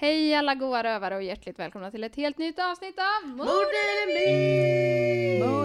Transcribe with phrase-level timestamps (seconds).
[0.00, 3.72] Hej alla goa rövare och hjärtligt välkomna till ett helt nytt avsnitt av Mord Mord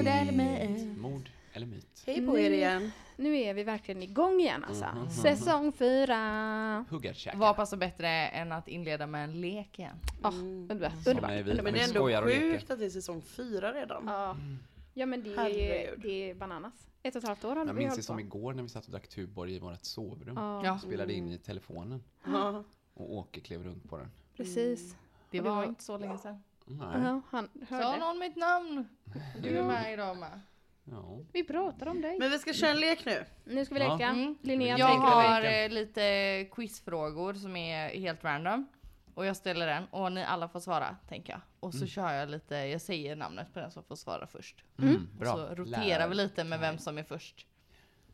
[0.08, 0.98] eller myt?
[0.98, 2.04] Mord eller myt?
[2.06, 2.92] Hej på er igen.
[3.16, 4.86] Nu är vi verkligen igång igen alltså.
[4.86, 5.10] Mhm.
[5.10, 6.86] Säsong fyra.
[6.90, 7.38] Huggarkäkar.
[7.40, 9.96] Vad passar bättre än att inleda med en lek igen?
[10.24, 10.92] Ja, underbart.
[11.04, 11.32] Som underbart.
[11.32, 14.04] är vi, Men det är ändå sjukt att det är säsong fyra redan.
[14.08, 14.38] Ja.
[14.94, 16.88] ja, men det är, det är bananas.
[17.04, 18.92] Ett och ett halvt år har Jag minns det som igår när vi satt och
[18.92, 20.36] drack Tuborg i vårt sovrum.
[20.38, 22.64] Ja, Ja, Spelade in i telefonen Ja.
[22.94, 24.12] och Åke klev runt på den.
[24.38, 24.92] Precis.
[25.32, 26.44] det Och det var var- inte så länge sedan.
[26.66, 26.88] Nej.
[27.04, 28.88] Ja, han Sa någon mitt namn?
[29.42, 30.42] Du är med idag med.
[30.84, 31.18] Ja.
[31.34, 32.20] Vi pratar om dig.
[32.20, 33.26] Men vi ska köra en lek nu.
[33.46, 33.94] Nu ska vi Ja.
[33.94, 34.10] leka.
[34.10, 34.38] Mm.
[34.42, 35.64] Linnea Jag har leka.
[35.66, 38.68] eh, lite quizfrågor som är helt random.
[39.14, 41.42] Och jag ställer den och ni alla får svara, tänker jag.
[41.60, 44.64] Och så kör jag lite, jag säger namnet på den som får svara först.
[44.80, 45.34] Mm, bra.
[45.36, 46.08] Så roterar Lär.
[46.08, 47.48] vi lite med vem som är först.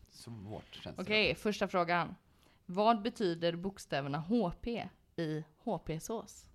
[0.10, 1.00] Svårt känns.
[1.00, 2.16] Okej, första frågan.
[2.66, 4.68] Vad betyder bokstäverna HP
[5.18, 6.46] i HP-sås?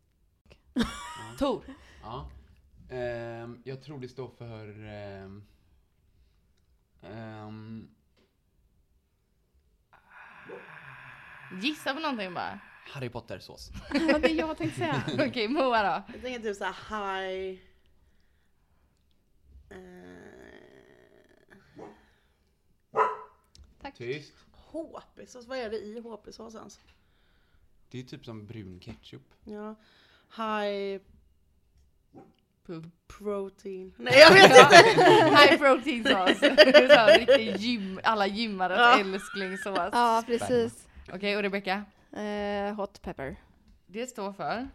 [1.39, 1.65] Tor.
[2.03, 2.31] Ja.
[2.91, 4.84] Ehm, jag tror det står för...
[4.84, 5.47] ehm,
[7.03, 7.89] ehm,
[11.62, 12.61] Gissa på någonting bara.
[12.87, 13.71] Harry Potter-sås.
[13.93, 15.03] Ja, det jag tänkte säga.
[15.28, 16.12] Okej, Moa då.
[16.12, 16.75] Jag tänker typ såhär
[17.23, 17.61] high...
[19.71, 20.37] Eh,
[23.94, 24.33] Tyst.
[24.73, 26.81] HP-sås, vad är det i HP-sås ens?
[27.91, 29.23] Det är typ som brun ketchup.
[29.45, 29.75] Ja.
[30.37, 31.01] High
[33.07, 33.95] protein.
[33.97, 34.77] Nej jag vet inte!
[35.37, 36.43] High protein sås.
[37.19, 39.01] Riktig gym, alla gymmares Ja.
[39.01, 39.79] älsklingssås.
[39.93, 40.89] Ja, precis.
[41.13, 41.85] Okej, och Rebecca?
[42.13, 43.37] Eh, hot pepper.
[43.87, 44.69] Det står för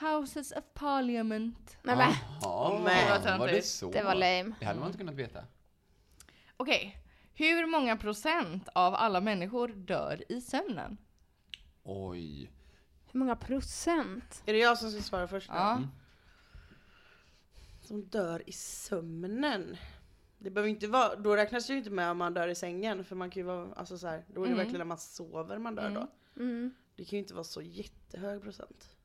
[0.00, 1.76] Houses of Parliament.
[1.82, 2.12] Nej men,
[2.42, 2.78] Jaha,
[3.24, 3.38] men.
[3.38, 3.90] var det så?
[3.90, 4.54] det var lame.
[4.60, 5.44] Det hade man inte kunnat veta.
[6.56, 6.98] Okej,
[7.34, 10.98] hur många procent av alla människor dör i sömnen?
[11.82, 12.50] Oj.
[13.12, 14.42] Hur många procent?
[14.46, 15.56] Är det jag som ska svara först nu?
[15.56, 15.82] Ja.
[17.80, 19.76] Som dör i sömnen.
[20.38, 23.04] Det behöver inte vara, då räknas det ju inte med om man dör i sängen
[23.04, 24.58] för man kan ju vara, alltså så här, då är det Mm.
[24.58, 26.08] verkligen när man sover man dör då.
[26.42, 26.74] Mm.
[26.96, 28.96] Det kan ju inte vara så jättehög procent.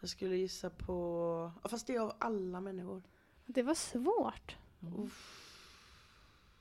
[0.00, 3.02] Jag skulle gissa på, fast det är av alla människor.
[3.46, 4.56] Det var svårt.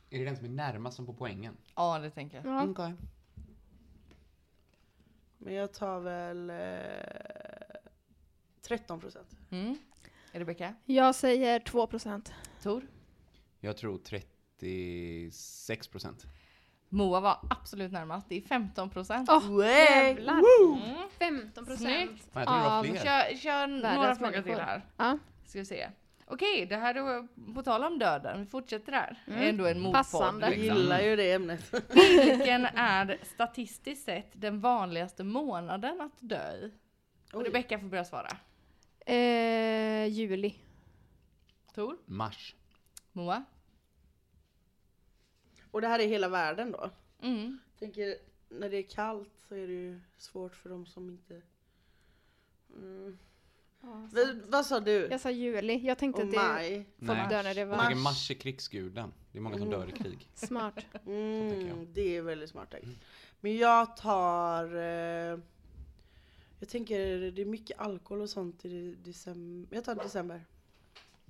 [0.09, 1.57] Är det den som är närmast som på poängen?
[1.75, 2.45] Ja, det tänker jag.
[2.45, 2.63] Ja.
[2.69, 2.93] Okej.
[5.39, 6.55] Men jag tar väl eh,
[8.61, 9.27] 13 procent.
[9.51, 9.77] Mm.
[10.31, 10.73] Rebecca?
[10.85, 12.33] Jag säger 2 procent.
[12.63, 12.87] Tor?
[13.59, 16.25] Jag tror 36 procent.
[16.89, 18.29] Moa var absolut närmast.
[18.29, 19.29] Det är 15 procent.
[19.31, 21.09] Åh, jävlar!
[21.09, 21.79] 15 procent.
[21.79, 22.29] Snyggt.
[22.33, 22.95] Jag tror det var Av- fler.
[22.95, 24.85] Kör, kör några frågor till här.
[24.97, 25.17] Ja.
[25.45, 25.89] Ska vi se.
[26.31, 28.39] Okej, det här är på tal om döden.
[28.39, 29.23] Vi fortsätter där.
[29.27, 29.49] Mm.
[29.49, 29.93] Ändå en motpodd.
[29.93, 30.45] Passande.
[30.47, 30.77] Jag Liksom.
[30.77, 31.73] gillar ju det ämnet.
[31.93, 36.71] Vilken är statistiskt sett den vanligaste månaden att dö i?
[37.33, 37.45] Och.
[37.45, 38.37] Rebecka får börja svara.
[39.05, 40.55] Eh, juli.
[41.73, 41.97] Tor?
[42.05, 42.55] Mars.
[43.11, 43.43] Moa?
[45.71, 46.89] Och det här är hela världen då?
[47.21, 47.59] Mm.
[47.79, 48.15] tänker
[48.49, 51.41] när det är kallt så är det ju svårt för de som inte...
[52.75, 53.17] Mm.
[54.11, 55.07] V- vad sa du?
[55.11, 55.77] Jag sa juli.
[55.87, 56.85] Jag tänkte Och att det maj?
[57.05, 57.29] folk Nej.
[57.29, 59.13] dör när det Jag var tänker Mars är krigsguden.
[59.31, 60.29] Det är många som dör i krig.
[60.35, 60.79] smart.
[61.05, 62.87] Mm, det är väldigt smart tänkt.
[63.39, 64.75] Men jag tar...
[64.75, 65.39] Eh,
[66.59, 69.75] jag tänker det är mycket alkohol och sånt i december.
[69.75, 70.45] Jag tar december.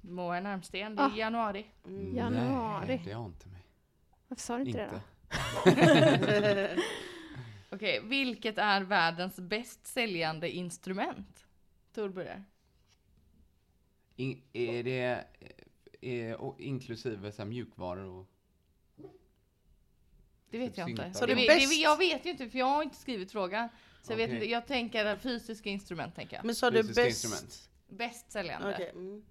[0.02, 0.96] Moa är närmst igen.
[0.96, 1.16] Det är Ah.
[1.16, 1.66] januari.
[1.88, 2.16] Mm.
[2.16, 2.88] Januari.
[2.88, 3.62] Nej, det har inte mig.
[4.28, 5.02] Varför sa du inte,
[5.66, 6.76] det Inte.
[6.76, 6.82] då?
[7.76, 11.46] Okej, vilket är världens bäst säljande instrument?
[12.00, 12.44] Tor börjar.
[14.16, 15.26] In, är det
[16.02, 18.28] är, och inklusive så här, mjukvaror och...
[20.50, 21.14] Det vet jag inte.
[21.14, 23.70] Så det, det det, jag vet ju inte för jag har inte skrivit frågan.
[24.02, 26.46] Så jag vet inte, jag tänker fysiska instrument tänker jag.
[26.46, 27.00] Men sa du bäst?
[27.00, 27.70] instrument.
[27.88, 28.74] Bäst säljande.
[28.74, 28.90] Okej.
[28.90, 29.26] Mm.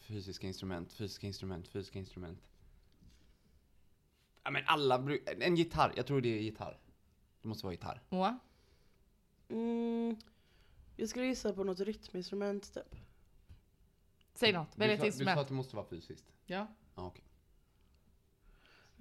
[0.00, 2.42] Fysiska instrument, fysiska instrument, fysiska instrument.
[4.42, 6.78] Ja men alla brukar, en gitarr, jag tror det är gitarr.
[7.42, 8.02] Det måste vara gitarr.
[8.08, 8.38] Moa?
[9.48, 10.16] Mm.
[11.02, 12.94] Jag skulle gissa på något rytminstrument typ.
[14.34, 15.40] Säg något, välj ett sa, du sa instrument.
[15.40, 16.24] att det måste vara fysiskt.
[16.46, 16.66] Ja.
[16.94, 17.24] Ja, okej.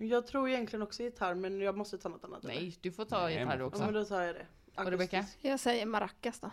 [0.09, 2.43] Jag tror egentligen också gitarr men jag måste ta något annat.
[2.43, 2.53] eller?
[2.53, 3.83] Nej, du får ta Nej, gitarr men- du Ja, också.
[3.85, 4.47] men då tar jag det.
[4.77, 5.25] Och Rebecka?
[5.41, 6.51] Jag säger maracas då.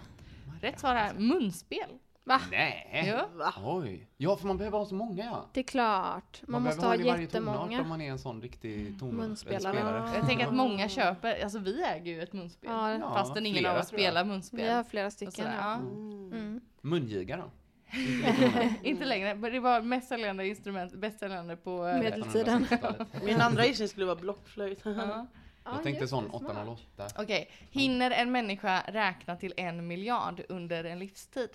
[0.61, 1.99] Rätt svar är munspel.
[2.29, 2.41] Va?
[2.51, 3.15] Nej!
[3.35, 3.55] Va?
[3.65, 4.09] Oj!
[4.17, 5.47] Ja, för man behöver ha så många ja.
[5.53, 6.43] Det är klart.
[6.47, 7.81] Man, måste behöver ha tonart jättemånga.
[7.83, 10.11] om man är en sån riktig ton Munspelare.
[10.15, 12.71] Jag tänker att många köper, alltså vi äger ju ett munspel.
[12.71, 14.61] Ja, Ja, fastän ingen flera, av oss spelar munspel.
[14.61, 15.47] Vi har flera stycken.
[15.59, 15.75] Ja.
[15.75, 16.61] Mm.
[16.81, 17.51] Mungiga då?
[18.83, 21.87] Inte längre, men det var mest säljande instrument, bäst säljande på...
[21.87, 22.67] eh, Medeltiden.
[22.67, 23.09] 1860-talet.
[23.25, 24.81] Min andra gissning skulle vara blockflöjt.
[24.85, 25.27] Ja.
[25.65, 26.83] Jag tänkte sån 808.
[27.19, 31.51] Okej, hinner en människa räkna till en miljard under en livstid?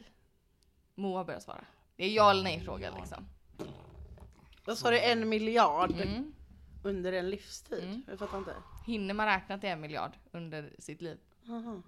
[0.96, 1.66] Moa börjar svara.
[1.96, 3.26] Det är ja eller nej fråga liksom.
[4.66, 5.00] Vad sa du?
[5.00, 6.34] En miljard Mm.
[6.84, 7.84] under en livstid?
[7.84, 8.04] Mm.
[8.08, 8.56] Jag fattar inte.
[8.86, 11.20] Hinner man räkna till en miljard under sitt liv?
[11.50, 11.82] Aha.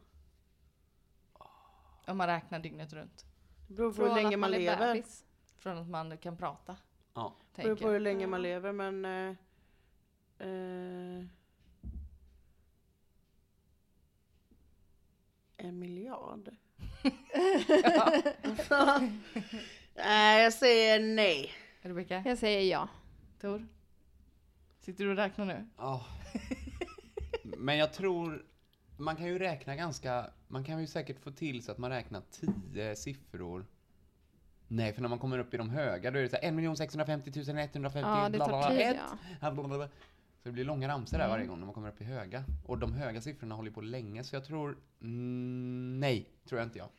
[2.08, 3.26] Om man räknar dygnet runt.
[3.68, 4.94] Det beror på Från hur länge man är lever.
[4.94, 5.26] bebis.
[5.58, 6.78] Från att man kan prata.
[7.14, 7.36] Ja.
[7.56, 7.94] Det beror på Tänker.
[7.94, 9.06] hur länge man lever men...
[9.06, 9.36] Eh,
[10.48, 11.26] eh,
[15.58, 16.56] en miljard?
[19.96, 21.52] Nej, jag säger nej.
[21.82, 22.24] Rebecka?
[22.26, 22.88] Jag säger ja.
[23.42, 23.68] Tor?
[24.80, 25.68] Sitter du och räknar nu?
[25.78, 26.06] Ja.
[27.44, 28.46] Men jag tror,
[28.98, 32.22] man kan ju räkna ganska, man kan ju säkert få till så att man räknar
[32.32, 33.66] tio siffror.
[34.68, 36.78] Nej, för när man kommer upp i de höga då är det så här 1
[36.78, 39.00] 650 150 Ja, det tar tid,
[39.42, 39.52] ja.
[40.46, 41.32] Så det blir långa ramsor där Mm.
[41.38, 42.44] varje gång när man kommer upp i höga.
[42.66, 46.78] Och de höga siffrorna håller på länge, så jag tror, mm, nej, tror jag inte
[46.80, 46.90] jag.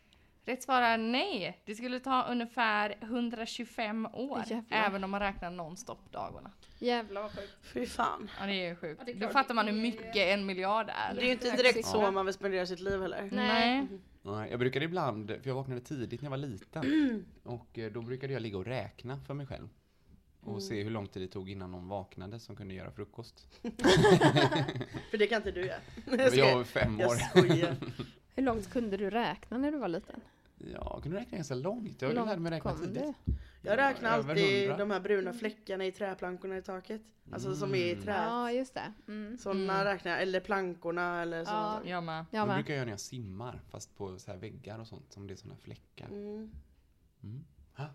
[0.44, 1.62] Rätt svar är nej.
[1.64, 4.42] Det skulle ta ungefär 125 år.
[4.46, 4.78] Jävlar.
[4.78, 6.50] Även om man räknar nonstop dagarna.
[6.78, 7.52] Jävlar vad sjukt.
[7.62, 8.30] Fy fan.
[8.40, 9.02] Ja det är ju sjukt.
[9.06, 11.14] Ja, är Då fattar man hur mycket en miljard är.
[11.14, 13.28] Det är ju inte direkt så man vill spendera sitt liv heller.
[13.32, 13.86] Nej.
[14.22, 17.24] Nej, Jag brukade ibland, för jag vaknade tidigt när jag var liten.
[17.44, 19.68] Och eh, då brukade jag ligga och räkna för mig själv.
[20.46, 23.48] Och se hur lång tid det tog innan någon vaknade som kunde göra frukost.
[25.10, 25.80] För det kan inte du göra.
[26.34, 27.14] Jag var fem Jag år.
[27.16, 27.76] skojar.
[28.36, 30.20] Hur långt kunde du räkna när du var liten?
[30.58, 32.02] Ja, jag kunde räkna ganska långt.
[32.02, 33.14] Jag lärde mig långt räkna tidigt.
[33.24, 33.32] du?
[33.62, 34.76] Jag räknar alltid 100.
[34.76, 37.02] de här bruna fläckarna i träplankorna i taket.
[37.32, 38.04] Alltså som är i Mm.
[38.04, 38.12] trä.
[38.14, 38.92] Ja, just det.
[39.08, 39.38] Mm.
[39.38, 40.22] Sådana räknar jag.
[40.22, 41.90] Eller plankorna eller sådana Ja.
[41.90, 42.24] Jag med.
[42.30, 45.12] Jag Det brukar jag göra när jag simmar, fast på så här väggar och sånt,
[45.12, 46.06] som det är såna fläckar.
[46.08, 46.50] Mm.
[47.22, 47.44] Mm.
[47.76, 47.86] Ha.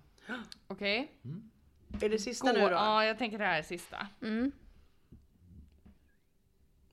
[2.01, 2.71] Är det sista Gå- nu då?
[2.71, 4.07] Ja, jag tänker det här är sista.
[4.21, 4.51] Mm.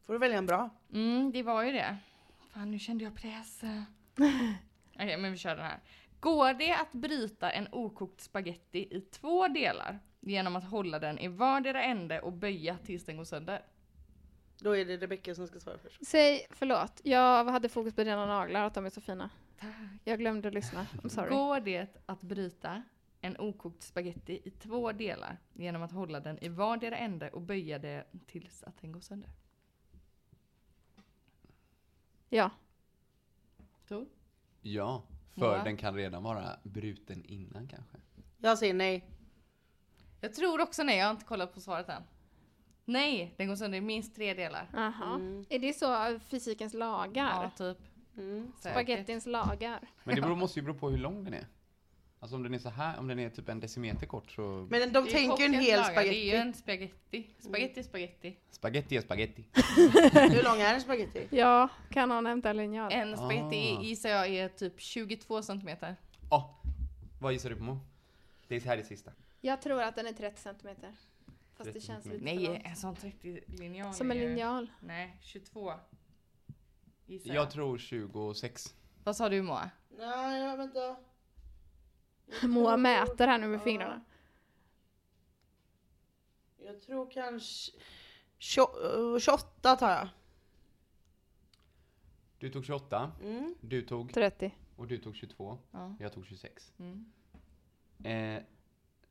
[0.06, 0.70] Får du välja en bra?
[0.92, 1.96] Mm, det var ju det.
[2.52, 3.60] Fan, nu kände jag press.
[4.94, 5.80] Okej, men vi kör den här.
[6.20, 11.28] Går det att bryta en okokt spaghetti i två delar genom att hålla den i
[11.28, 13.62] vardera ände och böja tills den går sönder?
[14.60, 16.06] Då är det Rebecka som ska svara först.
[16.06, 17.00] Säg förlåt.
[17.04, 19.30] Jag hade fokus på dina naglar, att de är så fina.
[20.04, 20.86] Jag glömde lyssna.
[21.02, 21.28] I'm sorry.
[21.28, 22.82] Går det att bryta
[23.20, 27.78] en okokt spaghetti i två delar genom att hålla den i vardera ände och böja
[27.78, 29.30] det tills att den går sönder?
[32.28, 32.50] Ja.
[33.88, 34.06] Tor?
[34.62, 35.64] Ja, för Moa?
[35.64, 37.96] den kan redan vara bruten innan kanske.
[38.38, 39.04] Jag säger nej.
[40.20, 42.02] Jag tror också nej, jag har inte kollat på svaret än.
[42.84, 44.70] Nej, den går sönder i minst tre delar.
[44.74, 45.14] Aha.
[45.14, 45.44] Mm.
[45.48, 47.42] Är det så av fysikens lagar?
[47.42, 47.78] Ja, typ.
[48.16, 48.52] Mm.
[48.58, 49.80] Spagettins lagar?
[50.04, 51.46] Men det beror, måste ju bero på hur lång den är.
[52.20, 54.66] Alltså om den är så här, om den är typ en decimeter kort så...
[54.70, 56.36] Men de tänker ju en hel lagar, Det är ju spagetti.
[56.36, 57.30] en spaghetti.
[57.38, 58.36] Spaghetti, spaghetti.
[58.50, 59.44] Spaghetti är spaghetti.
[60.34, 61.26] Hur lång är en spagetti?
[61.30, 62.92] Ja, kan någon hämta linjal?
[62.92, 63.82] En spaghetti Ah.
[63.82, 65.96] gissar jag är typ 22 centimeter.
[66.30, 66.60] Ja,
[67.20, 67.78] vad gissar du på Mo?
[68.48, 69.10] Det är så här det sista.
[69.40, 70.92] Jag tror att den är 30 centimeter.
[71.56, 74.70] Fast 30 det känns lite för Nej, en sån 30 linjal Som en linjal.
[74.80, 75.72] Nej, 22.
[77.06, 77.36] Gissar jag.
[77.36, 78.74] Jag tror 26.
[79.04, 79.70] Vad sa du Moa?
[79.98, 80.96] Nej, jag vänta.
[82.42, 84.00] Moa mäter här nu med fingrarna.
[86.58, 87.72] Jag tror kanske...
[88.38, 90.08] Tjo- eh, 28 tar jag.
[92.38, 93.54] Du tog 28, Mm.
[93.60, 94.54] du tog, 30.
[94.76, 95.58] och du tog 22.
[95.70, 95.94] Ja.
[96.00, 96.72] Jag tog 26.
[96.78, 97.12] Mm.
[98.04, 98.42] Eh,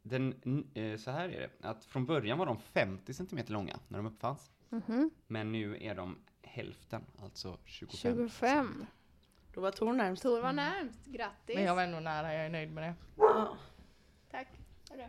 [0.01, 3.79] den, n- eh, så här är det, att från början var de 50 cm långa
[3.87, 4.51] när de uppfanns.
[4.69, 5.09] Mhm.
[5.27, 7.97] Men nu är de hälften, alltså 25.
[8.29, 8.85] 25.
[9.57, 10.23] Då var Tor närmst.
[10.23, 11.05] Tor var närmst.
[11.05, 11.55] Grattis.
[11.55, 12.93] Men jag var ändå nära, jag är nöjd med det.
[13.17, 13.57] Ja.
[14.31, 14.47] Tack.
[14.89, 15.03] Hörru.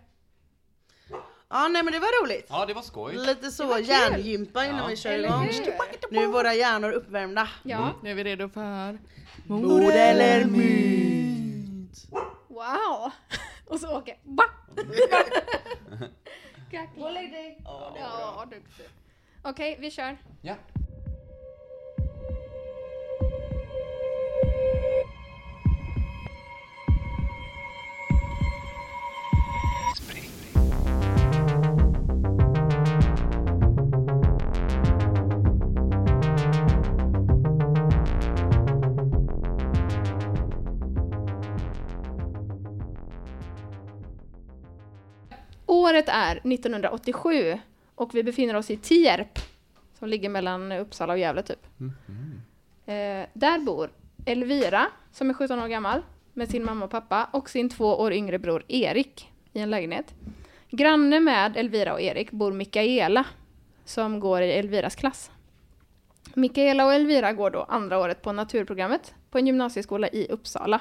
[1.48, 2.46] Ja nej men det var roligt.
[2.48, 3.14] Ja, det var skoj.
[3.16, 4.86] Lite så hjärngympa innan Ja.
[4.86, 5.42] vi kör Eller igång.
[5.44, 6.10] hur?
[6.10, 7.48] Nu är våra hjärnor uppvärmda.
[7.62, 8.98] Ja, Nu är vi redo för...
[9.46, 12.06] Mord eller myt?
[12.48, 13.10] wow!
[13.66, 14.44] Och så åker ba!
[16.96, 17.60] Gå och lägg dig.
[17.64, 18.86] Ja, duktig.
[19.42, 20.16] Okej, vi kör.
[20.42, 20.54] Ja.
[45.88, 47.58] Året är 1987
[47.94, 49.38] och vi befinner oss i Tierp
[49.98, 51.66] som ligger mellan Uppsala och Gävle typ.
[52.86, 53.90] Eh, där bor
[54.26, 56.02] Elvira som är 17 år gammal
[56.32, 60.14] med sin mamma och pappa och sin två år yngre bror Erik i en lägenhet.
[60.70, 63.24] Granne med Elvira och Erik bor Mikaela
[63.84, 65.30] som går i Elviras klass.
[66.34, 70.80] Mikaela och Elvira går då andra året på naturprogrammet på en gymnasieskola i Uppsala.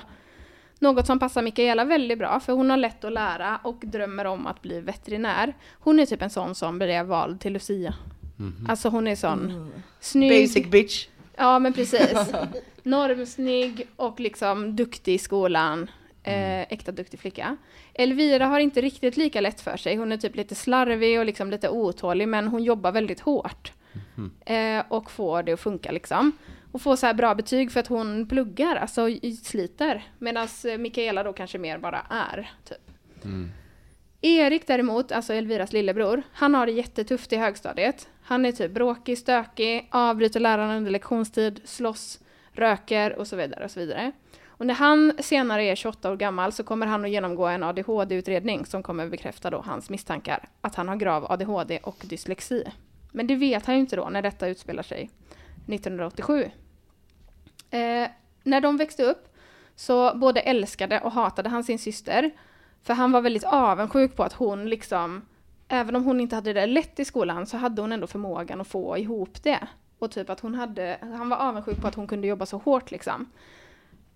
[0.80, 4.48] Något som passar Mikaela väldigt bra, för hon har lätt att lära och drömmer om
[4.48, 5.54] att bli veterinär.
[5.80, 7.94] Hon är typ en sån som blev vald till Lucia.
[8.68, 10.48] Alltså hon är sån snygg.
[10.48, 11.08] Basic bitch.
[11.36, 12.14] Ja men precis.
[12.84, 15.90] Normsnygg och liksom duktig i skolan.
[16.24, 17.58] Eh, äkta duktig flicka.
[17.94, 19.96] Elvira har inte riktigt lika lätt för sig.
[19.96, 23.72] Hon är typ lite slarvig och liksom lite otålig men hon jobbar väldigt hårt.
[24.46, 26.32] Eh, och får det att funka liksom.
[26.72, 29.08] Och får så här bra betyg för att hon pluggar, alltså
[29.44, 30.04] sliter.
[30.20, 30.48] Medan
[30.78, 32.92] Mikaela då kanske mer bara är, typ.
[34.22, 38.10] Erik däremot, alltså Elviras lillebror, han har det jättetufft i högstadiet.
[38.22, 42.20] Han är typ bråkig, stökig, avbryter lärarna under lektionstid, slåss,
[42.52, 43.66] röker och så vidare.
[43.66, 44.12] Och så vidare.
[44.48, 48.66] Och när han senare är 28 år gammal så kommer han att genomgå en ADHD-utredning
[48.66, 52.64] som kommer bekräfta då hans misstankar att han har grav ADHD och dyslexi.
[53.12, 55.10] Men det vet han ju inte då när detta utspelar sig
[55.68, 56.52] 1987.
[57.70, 58.10] Eh,
[58.44, 59.28] när de växte upp
[59.76, 62.32] så både älskade och hatade han sin syster.
[62.84, 65.26] För han var väldigt avundsjuk på att hon liksom,
[65.68, 68.68] även om hon inte hade det lätt i skolan så hade hon ändå förmågan att
[68.68, 69.68] få ihop det.
[70.00, 72.92] Och typ att hon hade, han var avundsjuk på att hon kunde jobba så hårt
[72.92, 73.32] liksom.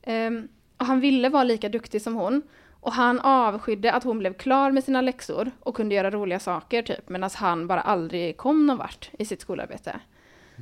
[0.08, 2.42] Um, och han ville vara lika duktig som hon.
[2.70, 6.82] Och han avskydde att hon blev klar med sina läxor och kunde göra roliga saker
[6.82, 10.00] typ, medan han bara aldrig kom någon vart i sitt skolarbete.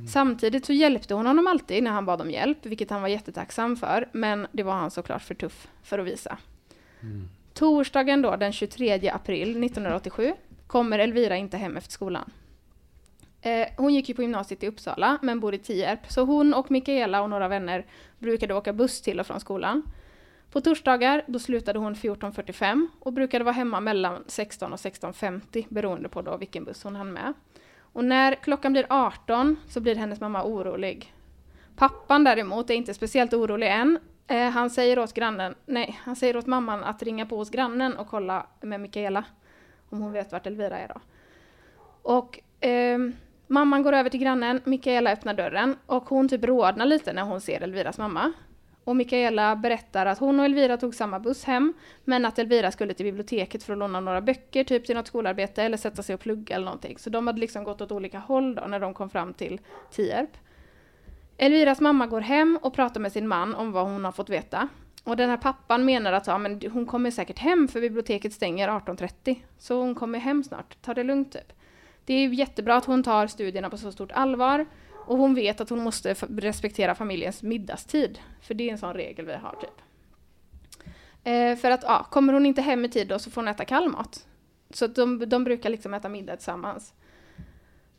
[0.08, 3.76] Samtidigt så hjälpte hon honom alltid när han bad om hjälp, vilket han var jättetacksam
[3.76, 6.38] för, men det var han såklart för tuff för att visa.
[7.54, 10.32] Torsdagen då, den 23 april 1987,
[10.66, 12.30] kommer Elvira inte hem efter skolan.
[13.42, 16.70] Eh, hon gick ju på gymnasiet i Uppsala, men bor i Tierp, så hon och
[16.70, 17.86] Mikaela och några vänner
[18.18, 19.82] brukade åka buss till och från skolan.
[20.52, 26.08] På torsdagar då slutade hon 14.45 och brukade vara hemma mellan 16 och 16.50 beroende
[26.08, 27.32] på då vilken buss hon hann med.
[27.92, 31.14] Och när klockan blir 18 så blir hennes mamma orolig.
[31.76, 33.98] Pappan däremot är inte speciellt orolig än.
[34.26, 37.96] Eh, han säger åt grannen, nej, han säger åt mamman att ringa på hos grannen
[37.96, 39.24] och kolla med Mikaela
[39.88, 41.00] om hon vet vart Elvira är då.
[42.02, 42.98] Och eh,
[43.46, 47.40] mamman går över till grannen, Mikaela öppnar dörren och hon typ rodnar lite när hon
[47.40, 48.32] ser Elviras mamma.
[48.90, 51.72] Och Mikaela berättar att hon och Elvira tog samma buss hem,
[52.04, 55.62] men att Elvira skulle till biblioteket för att låna några böcker, typ till något skolarbete,
[55.62, 56.98] eller sätta sig och plugga eller någonting.
[56.98, 60.30] Så de hade liksom gått åt olika håll då när de kom fram till Tierp.
[61.36, 64.68] Elviras mamma går hem och pratar med sin man om vad hon har fått veta.
[65.04, 68.68] Och den här pappan menar att ja, men hon kommer säkert hem för biblioteket stänger
[68.68, 69.36] 18.30.
[69.58, 71.52] Så hon kommer hem snart, ta det lugnt typ.
[72.04, 74.66] Det är jättebra att hon tar studierna på så stort allvar
[75.10, 78.18] och hon vet att hon måste respektera familjens middagstid.
[78.40, 79.82] För det är en sån regel vi har typ.
[81.24, 83.64] Eh, för att ja, kommer hon inte hem i tid då så får hon äta
[83.64, 84.26] kall mat.
[84.70, 86.92] Så de, de brukar liksom äta middag tillsammans.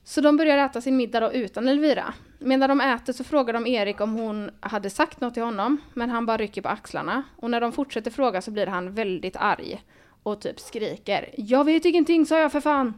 [0.03, 2.13] Så de börjar äta sin middag då utan Elvira.
[2.39, 6.09] Medan de äter så frågar de Erik om hon hade sagt något till honom, men
[6.09, 7.23] han bara rycker på axlarna.
[7.35, 9.83] Och när de fortsätter fråga så blir han väldigt arg
[10.23, 12.93] och typ skriker ”Jag vet ingenting, sa jag för fan!”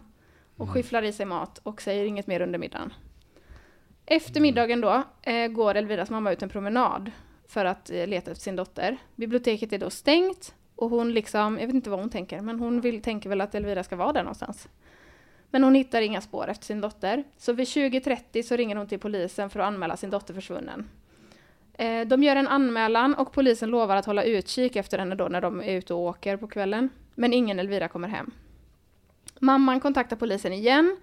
[0.58, 2.94] och skyfflar i sig mat och säger inget mer under middagen.
[4.06, 7.12] Efter middagen då eh, går Elviras mamma ut en promenad
[7.48, 8.98] för att eh, leta efter sin dotter.
[9.16, 12.82] Biblioteket är då stängt och hon liksom, jag vet inte vad hon tänker, men hon
[12.82, 14.68] vill, tänker väl att Elvira ska vara där någonstans.
[15.50, 17.24] Men hon hittar inga spår efter sin dotter.
[17.38, 20.90] Så vid 20.30 så ringer hon till polisen för att anmäla sin dotter försvunnen.
[21.74, 25.42] Eh, de gör en anmälan och polisen lovar att hålla utkik efter henne då när
[25.42, 26.90] de är ute och åker på kvällen.
[27.16, 28.32] Men ingen Elvira kommer hem.
[29.40, 30.98] Mamman kontaktar polisen igen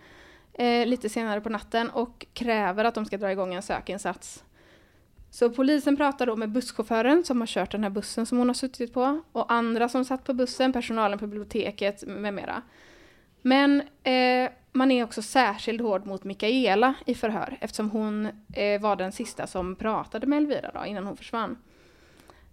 [0.52, 4.44] eh, lite senare på natten och kräver att de ska dra igång en sökinsats.
[5.30, 8.54] Så polisen pratar då med busschauffören som har kört den här bussen som hon har
[8.54, 12.62] suttit på och andra som satt på bussen, personalen på biblioteket med mera.
[13.42, 18.96] Men eh, man är också särskilt hård mot Mikaela i förhör eftersom hon eh, var
[18.96, 21.56] den sista som pratade med Elvira då, innan hon försvann.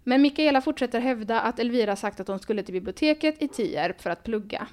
[0.03, 4.09] Men Mikaela fortsätter hävda att Elvira sagt att hon skulle till biblioteket i Tierp för
[4.09, 4.67] att plugga.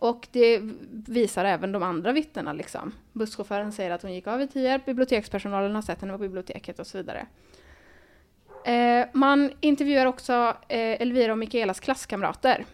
[0.00, 2.52] Och det visar även de andra vittnena.
[2.52, 2.92] Liksom.
[3.12, 6.86] Busschauffören säger att hon gick av i Tierp, bibliotekspersonalen har sett henne på biblioteket och
[6.86, 7.26] så vidare.
[8.64, 10.32] Eh, man intervjuar också
[10.68, 12.64] eh, Elvira och Mikaelas klasskamrater.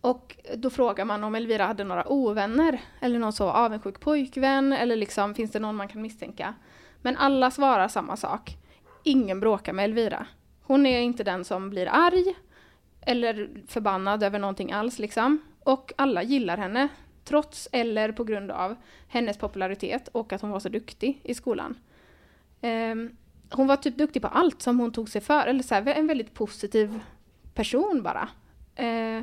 [0.00, 4.96] Och då frågar man om Elvira hade några ovänner eller någon så avundsjuk pojkvän eller
[4.96, 6.54] liksom finns det någon man kan misstänka.
[7.02, 8.56] Men alla svarar samma sak.
[9.02, 10.26] Ingen bråkar med Elvira.
[10.62, 12.34] Hon är inte den som blir arg
[13.00, 15.38] eller förbannad över någonting alls liksom.
[15.66, 16.88] Och alla gillar henne,
[17.24, 18.76] trots eller på grund av
[19.08, 21.74] hennes popularitet och att hon var så duktig i skolan.
[22.60, 23.16] Um,
[23.50, 26.06] hon var typ duktig på allt som hon tog sig för, eller så här, en
[26.06, 27.00] väldigt positiv
[27.54, 28.28] person bara.
[28.80, 29.22] Uh,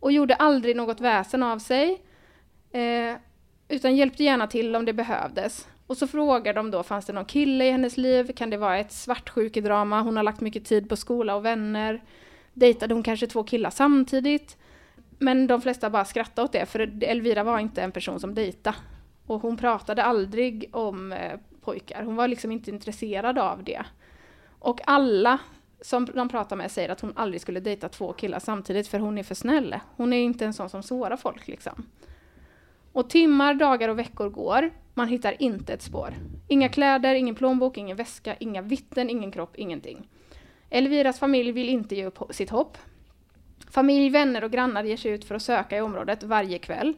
[0.00, 2.02] och gjorde aldrig något väsen av sig,
[2.74, 3.16] uh,
[3.68, 5.68] utan hjälpte gärna till om det behövdes.
[5.86, 8.32] Och så frågar de då, fanns det någon kille i hennes liv?
[8.32, 10.02] Kan det vara ett svartsjukedrama?
[10.02, 12.02] Hon har lagt mycket tid på skola och vänner.
[12.52, 14.56] Dejtade hon kanske två killar samtidigt?
[15.18, 18.74] Men de flesta bara skrattade åt det, för Elvira var inte en person som dejta.
[19.26, 23.84] Och hon pratade aldrig om eh, pojkar, hon var liksom inte intresserad av det.
[24.58, 25.38] Och alla
[25.80, 29.18] som de pratar med säger att hon aldrig skulle dejta två killar samtidigt, för hon
[29.18, 29.76] är för snäll.
[29.96, 31.86] Hon är inte en sån som sårar folk liksom.
[32.92, 34.70] Och timmar, dagar och veckor går.
[34.94, 36.14] Man hittar inte ett spår.
[36.48, 40.08] Inga kläder, ingen plånbok, ingen väska, inga vittnen, ingen kropp, ingenting.
[40.70, 42.78] Elviras familj vill inte ge upp sitt hopp.
[43.74, 46.94] Familj, vänner och grannar ger sig ut för att söka i området varje kväll.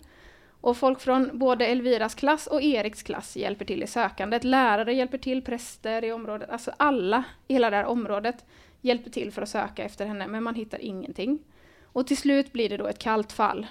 [0.60, 4.44] Och folk från både Elviras klass och Eriks klass hjälper till i sökandet.
[4.44, 8.44] Lärare hjälper till, präster i området, alltså alla i hela det här området
[8.80, 11.38] hjälper till för att söka efter henne, men man hittar ingenting.
[11.84, 13.66] Och till slut blir det då ett kallt fall.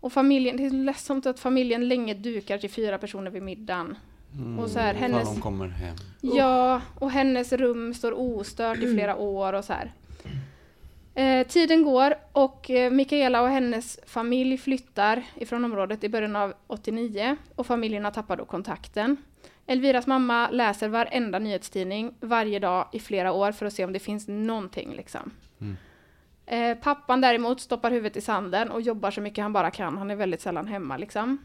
[0.00, 3.96] Och familjen, det är ledsamt att familjen länge dukar till fyra personer vid middagen.
[4.34, 5.96] Mm, och så här, hennes, de kommer hem.
[6.20, 9.92] Ja, och hennes rum står ostört i flera år och så här.
[11.18, 16.54] Eh, tiden går och eh, Mikaela och hennes familj flyttar ifrån området i början av
[16.66, 19.16] 89 och familjerna tappar då kontakten.
[19.66, 23.98] Elviras mamma läser varenda nyhetstidning varje dag i flera år för att se om det
[23.98, 25.30] finns någonting liksom.
[25.60, 25.76] Mm.
[26.46, 29.98] Eh, pappan däremot stoppar huvudet i sanden och jobbar så mycket han bara kan.
[29.98, 31.38] Han är väldigt sällan hemma liksom.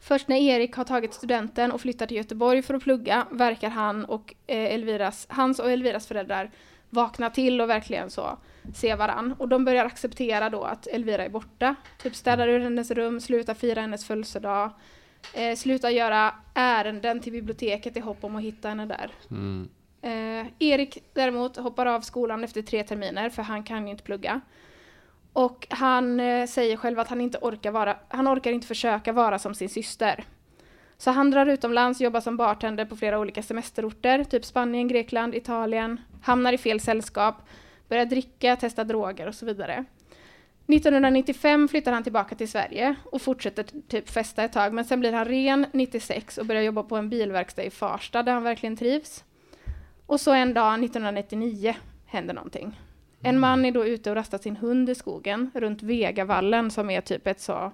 [0.00, 4.04] Först när Erik har tagit studenten och flyttar till Göteborg för att plugga verkar han
[4.04, 6.50] och eh, Elviras, hans och Elviras föräldrar
[6.90, 8.38] vakna till och verkligen så
[8.74, 9.32] se varann.
[9.38, 11.74] Och de börjar acceptera då att Elvira är borta.
[12.02, 14.70] Typ städar ur hennes rum, slutar fira hennes födelsedag,
[15.34, 19.10] eh, slutar göra ärenden till biblioteket i hopp om att hitta henne där.
[19.30, 19.68] Mm.
[20.02, 24.40] Eh, Erik däremot hoppar av skolan efter tre terminer för han kan ju inte plugga.
[25.32, 29.38] Och han eh, säger själv att han inte orkar vara, han orkar inte försöka vara
[29.38, 30.24] som sin syster.
[30.98, 36.00] Så han drar utomlands, jobbar som bartender på flera olika semesterorter, typ Spanien, Grekland, Italien,
[36.22, 37.34] hamnar i fel sällskap,
[37.90, 39.84] börjar dricka, testa droger och så vidare.
[40.66, 45.12] 1995 flyttar han tillbaka till Sverige och fortsätter typ festa ett tag, men sen blir
[45.12, 49.24] han ren 96 och börjar jobba på en bilverkstad i Farsta där han verkligen trivs.
[50.06, 51.74] Och så en dag 1999
[52.06, 52.80] händer någonting.
[53.22, 57.00] En man är då ute och rastar sin hund i skogen runt Vegavallen som är
[57.00, 57.72] typ ett så,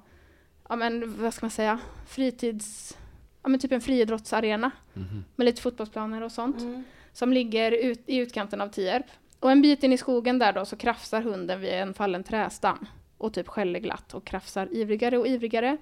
[0.69, 2.97] ja men vad ska man säga, fritids,
[3.43, 5.25] ja men typ en friidrottsarena Mhm.
[5.37, 6.85] med lite fotbollsplaner och sånt Mm.
[7.13, 9.07] som ligger ut, i utkanten av Tierp.
[9.41, 12.87] Och en bit in i skogen där då så krafsar hunden vid en fallen trästam
[13.19, 15.77] och typ skäller glatt och krafsar ivrigare och ivrigare.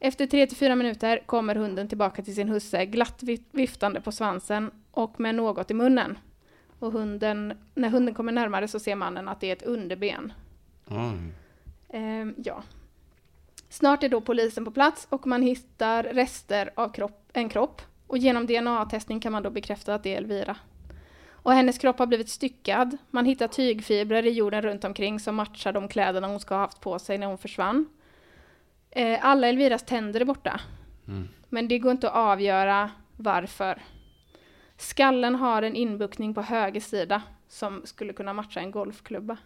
[0.00, 5.20] Efter 3-4 minuter kommer hunden tillbaka till sin husse glatt vi- viftande på svansen och
[5.20, 6.18] med något i munnen.
[6.78, 10.32] Och hunden, när hunden kommer närmare så ser mannen att det är ett underben.
[10.88, 11.32] Oj.
[11.88, 12.62] Ehm, ja.
[13.68, 17.82] Snart är då polisen på plats och man hittar rester av kropp, en kropp.
[18.06, 20.56] Och genom DNA-testning kan man då bekräfta att det är Elvira.
[21.42, 22.96] Och hennes kropp har blivit styckad.
[23.10, 26.80] Man hittar tygfibrer i jorden runt omkring som matchar de kläderna hon ska ha haft
[26.80, 27.86] på sig när hon försvann.
[28.90, 30.60] Eh, alla Elviras tänder är borta.
[31.08, 31.28] Mm.
[31.48, 33.82] Men det går inte att avgöra varför.
[34.76, 39.36] Skallen har en inbuktning på höger sida som skulle kunna matcha en golfklubba.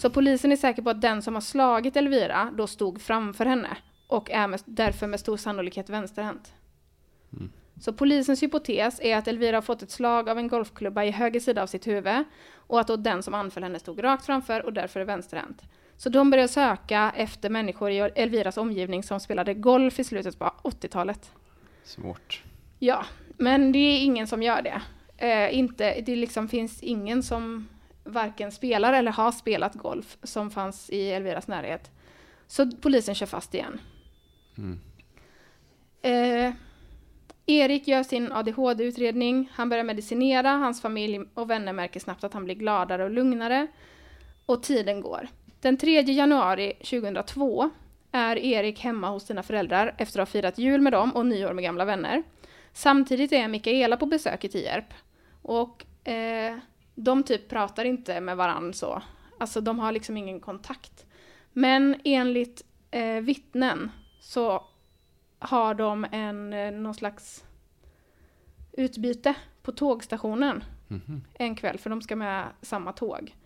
[0.00, 3.76] Så polisen är säker på att den som har slagit Elvira då stod framför henne
[4.08, 6.52] och är med, därför med stor sannolikhet vänsterhänt.
[7.80, 11.40] Så polisens hypotes är att Elvira har fått ett slag av en golfklubba i höger
[11.40, 14.72] sida av sitt huvud och att då den som anföll henne stod rakt framför och
[14.72, 15.62] därför är vänsterhänt.
[15.96, 20.52] Så de börjar söka efter människor i Elviras omgivning som spelade golf i slutet på
[20.62, 21.32] 80-talet.
[21.84, 22.42] Svårt.
[22.78, 23.04] Ja,
[23.36, 24.82] men det är ingen som gör det.
[25.26, 27.68] Eh, inte, det liksom finns ingen som
[28.04, 31.90] varken spelar eller har spelat golf som fanns i Elviras närhet.
[32.46, 33.80] Så polisen kör fast igen.
[34.58, 34.80] Mm.
[36.02, 36.54] Eh,
[37.50, 42.44] Erik gör sin ADHD-utredning, han börjar medicinera, hans familj och vänner märker snabbt att han
[42.44, 43.66] blir gladare och lugnare.
[44.46, 45.28] Och tiden går.
[45.60, 47.70] Den 3 januari 2002
[48.12, 51.52] är Erik hemma hos sina föräldrar efter att ha firat jul med dem och nyår
[51.52, 52.22] med gamla vänner.
[52.72, 54.94] Samtidigt är Mikaela på besök i Tierp.
[55.42, 56.56] Och eh,
[56.94, 59.02] de typ pratar inte med varandra så.
[59.38, 61.06] Alltså de har liksom ingen kontakt.
[61.52, 64.64] Men enligt eh, vittnen så
[65.40, 67.44] har de en, eh, någon slags
[68.72, 71.24] utbyte på tågstationen Mhm.
[71.34, 73.36] en kväll, för de ska med samma tåg.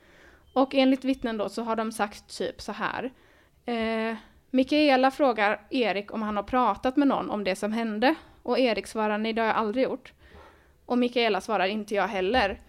[0.52, 3.12] Och enligt vittnen då så har de sagt typ så här.
[3.64, 4.16] Eh,
[4.50, 8.14] Mikaela frågar Erik om han har pratat med någon om det som hände.
[8.42, 10.12] Och Erik svarar nej, det har jag aldrig gjort.
[10.87, 12.61] Och Mikaela svarar inte jag heller.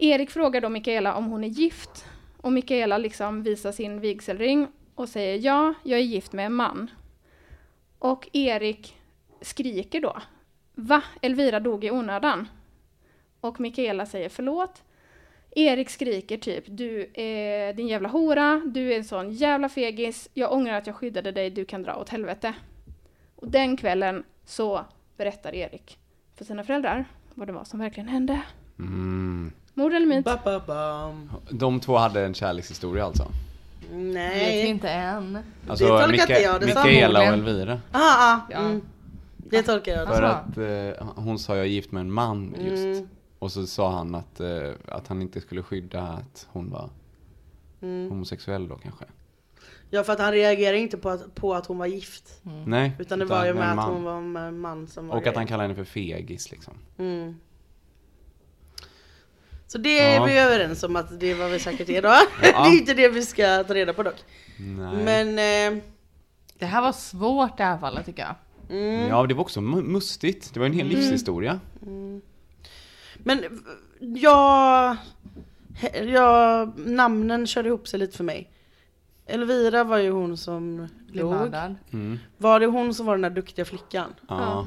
[0.00, 2.06] Erik frågar då Mikaela om hon är gift.
[2.36, 6.90] Och Mikaela liksom visar sin vigselring och säger ja, jag är gift med en man.
[7.98, 8.96] Och Erik
[9.40, 10.16] skriker då.
[10.74, 11.02] Va?
[11.22, 12.48] Elvira dog i onödan.
[13.40, 14.82] Och Mikaela säger förlåt.
[15.50, 20.52] Erik skriker typ du är din jävla hora, du är en sån jävla fegis, jag
[20.52, 22.54] ångrar att jag skyddade dig, du kan dra åt helvete.
[23.36, 24.84] Och den kvällen så
[25.16, 25.98] berättar Erik
[26.36, 28.40] för sina föräldrar vad det var som verkligen hände.
[28.78, 29.52] Mm.
[29.74, 30.24] Mord eller myt?
[30.24, 31.30] Ba, ba, bam.
[31.50, 33.26] De två hade en kärlekshistoria alltså?
[33.90, 34.66] Vet vi Nej.
[34.66, 35.38] inte än.
[35.68, 37.24] Alltså Det tolkar Mika- inte jag, det Mikaela och.
[37.26, 37.80] Elvira.
[37.92, 37.98] Ah,
[38.34, 38.58] ah, Ja.
[38.58, 38.80] mm.
[39.36, 40.08] Det tolkar jag.
[40.08, 40.60] För Alltså.
[40.60, 42.84] att eh, hon sa jag är gift med en man just.
[42.84, 43.08] Mm.
[43.38, 46.90] Och så sa han att, eh, att han inte skulle skydda att hon var
[47.82, 48.10] Mm.
[48.10, 49.04] homosexuell då kanske.
[49.90, 52.40] Ja för att han reagerade inte på att, på att hon var gift.
[52.66, 52.92] Nej.
[52.98, 55.36] Utan det var ju med att hon var med en man som var Och att
[55.36, 56.74] han kallade henne för fegis liksom.
[59.68, 59.72] Mm.
[59.72, 60.24] Så det är Ja.
[60.24, 62.08] vi överens om att det var vi säkert det då.
[62.40, 64.24] det är inte det vi ska ta reda på dock.
[64.58, 65.04] Nej.
[65.04, 65.28] Men...
[65.76, 65.82] Eh,
[66.58, 68.34] Det här var svårt det här fallet tycker jag.
[68.78, 70.54] mm, Ja, det var också mu- mustigt.
[70.54, 71.60] Det var en hel livshistoria.
[73.18, 73.44] Men
[73.98, 74.96] jag,
[76.04, 76.72] jag...
[76.78, 78.50] Namnen körde ihop sig lite för mig.
[79.26, 81.74] Elvira var ju hon som Blev mördad.
[81.92, 82.18] Mm.
[82.38, 84.14] Var det hon som var den där duktiga flickan?
[84.28, 84.66] Ja.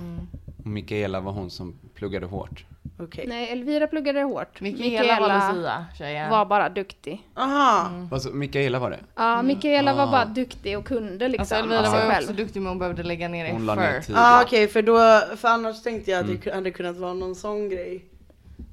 [0.63, 2.65] Och Mikaela var hon som pluggade hårt.
[2.99, 3.25] Okej.
[3.27, 4.61] Nej, Elvira pluggade hårt.
[4.61, 7.27] Mikaela var var bara duktig.
[7.35, 7.91] Aha!
[8.11, 8.99] Alltså, Mikaela var det?
[9.15, 10.11] Ja, Mikaela var Ah.
[10.11, 12.23] bara duktig och kunde liksom Alltså Elvira var själv.
[12.23, 14.05] också duktig men hon behövde lägga ner Hon la ner effort.
[14.07, 14.15] tid.
[14.15, 14.97] Ja okej för då,
[15.37, 16.39] för annars tänkte jag att Mm.
[16.43, 18.05] det hade kunnat vara någon sån grej.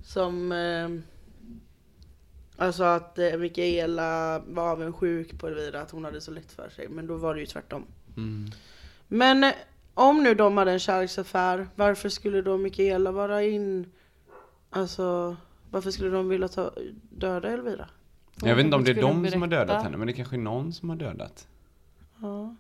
[0.05, 0.89] Som eh,
[2.65, 6.89] Alltså att eh, Mikaela var avundsjuk på Elvira att hon hade så lätt för sig.
[6.89, 7.85] Men då var det ju tvärtom.
[8.17, 8.51] Mm.
[9.09, 9.51] Men eh,
[9.99, 13.87] om nu de hade en kärleksaffär, varför skulle då Mikaela vara in...
[14.71, 15.37] Alltså
[15.71, 16.71] varför skulle de vilja ta,
[17.11, 17.89] döda Elvira?
[18.43, 20.41] Jag vet inte om det är de som har dödat henne, men det kanske är
[20.41, 21.49] någon som har dödat.
[22.23, 22.55] Ja.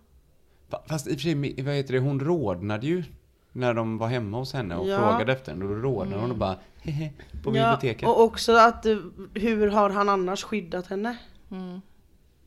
[0.70, 3.04] Fa- Fast i och för sig, vad heter det, hon rodnade ju
[3.52, 4.98] när de var hemma hos henne och Ja.
[4.98, 5.64] frågade efter henne.
[5.64, 8.08] Och då rodnade hon och bara hehe, på Ja, biblioteket.
[8.08, 8.96] och också att eh,
[9.34, 11.16] hur har han annars skyddat henne?
[11.50, 11.80] Mm.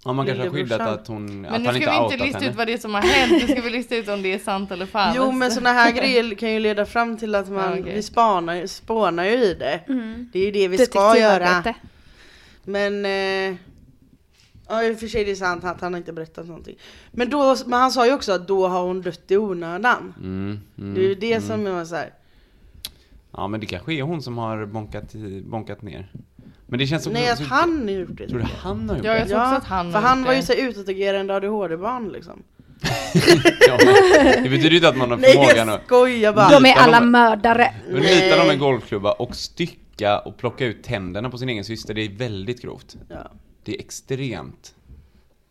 [0.06, 2.14] Ja, man kanske har skyddat att hon, Men att nu han ska inte vi outat
[2.14, 2.52] inte lista henne.
[2.52, 4.40] ut vad det är som har hänt, nu ska vi lista ut om det är
[4.40, 5.18] sant eller falskt.
[5.18, 7.96] Jo men såna här grejer kan ju leda fram till att man, Ja, okej.
[7.96, 9.82] vi spanar, ju- spånar ju i det.
[9.88, 10.30] Mm.
[10.34, 11.64] Det är ju det vi ska göra.
[12.64, 13.56] Men, eh,
[14.70, 16.76] ja i och för sig det är sant att han har inte berättat någonting.
[17.12, 20.14] Men, då, men han sa ju också att då har hon dött i onödan.
[20.20, 21.48] Mm, mm, Det är ju det mm.
[21.48, 22.14] som är så här.
[23.32, 25.14] Ja, men det kanske är hon som har bonkat,
[25.46, 26.12] bonkat ner.
[26.72, 27.14] Men det känns som...
[27.14, 28.28] Nej att så- han har gjort det.
[28.28, 29.20] Tror du han har gjort Ja, det?
[29.20, 32.44] jag tror också att han för har han gjort var ju så utåtagerande ADHD-barn liksom.
[33.68, 33.78] ja,
[34.44, 36.50] det betyder ju inte att man har Nej förmågan jag att skojar bara.
[36.60, 37.74] De är alla de- mördare.
[37.90, 38.48] Rita dem Nej.
[38.48, 42.62] med golfklubba och stycka och plocka ut tänderna på sin egen syster, det är väldigt
[42.62, 42.98] grovt.
[43.10, 43.32] Ja.
[43.64, 44.76] Det är extremt.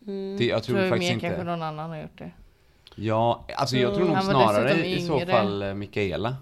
[0.07, 0.37] Mm.
[0.37, 1.27] Det, jag tror tror faktiskt mer inte...
[1.27, 2.31] kanske någon annan har gjort det.
[2.95, 6.35] Ja, alltså jag tror nog Han var snarare i så fall eh, Mikaela.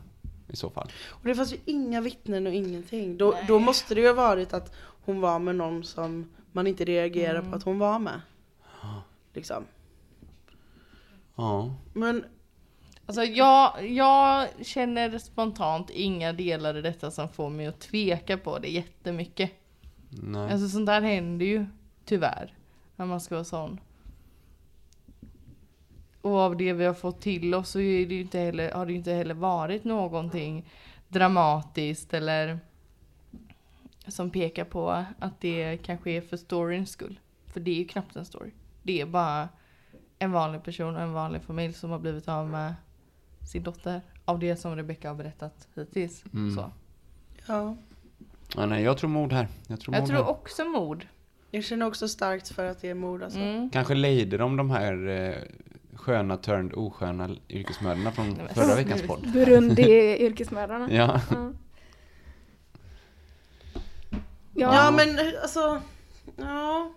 [0.50, 0.92] I så fall.
[1.10, 3.18] Och det fanns ju inga vittnen och ingenting.
[3.18, 6.86] Då, då måste det ju ha varit att hon var med någon som man inte
[6.86, 7.52] reagerar Mm.
[7.52, 8.22] på att hon var med.
[9.34, 9.64] Liksom.
[11.36, 11.76] Ja.
[11.94, 12.26] Men
[13.06, 18.60] Alltså jag, jag känner spontant inga delar i detta som får mig att tveka på
[18.60, 19.52] det jättemycket.
[20.10, 20.52] Nej.
[20.52, 21.66] Alltså sånt där händer ju,
[22.06, 22.54] tyvärr.
[22.96, 23.80] När man ska vara sån.
[26.30, 28.86] Och av det vi har fått till oss så är det ju inte heller, har
[28.86, 30.66] det ju inte heller varit någonting
[31.08, 32.60] dramatiskt eller
[34.08, 37.20] som pekar på att det kanske är för storyns skull.
[37.46, 38.52] För det är ju knappt en story.
[38.84, 39.50] Det är bara
[40.20, 42.76] en vanlig person och en vanlig familj som har blivit av med
[43.52, 44.02] sin dotter.
[44.26, 46.24] Av det som Rebecca har berättat hittills.
[46.34, 46.56] Mm.
[46.56, 46.72] Så.
[47.48, 47.76] ja.
[48.56, 48.66] ja.
[48.66, 49.48] Nej, jag tror mord här.
[49.68, 50.30] Jag tror Jag mord tror här.
[50.30, 51.08] också mord.
[51.52, 53.40] Jag känner också starkt för att det är mord alltså.
[53.40, 53.70] Mm.
[53.70, 55.36] Kanske lejde de de här eh,
[56.00, 59.28] sköna turned osköna yrkesmödrarna från förra veckans podd.
[59.34, 60.88] Burundi-yrkesmördarna.
[60.96, 61.22] Ja.
[61.32, 61.52] Ja.
[64.56, 65.82] Ja, Ja, men eh, alltså,
[66.36, 66.92] ja.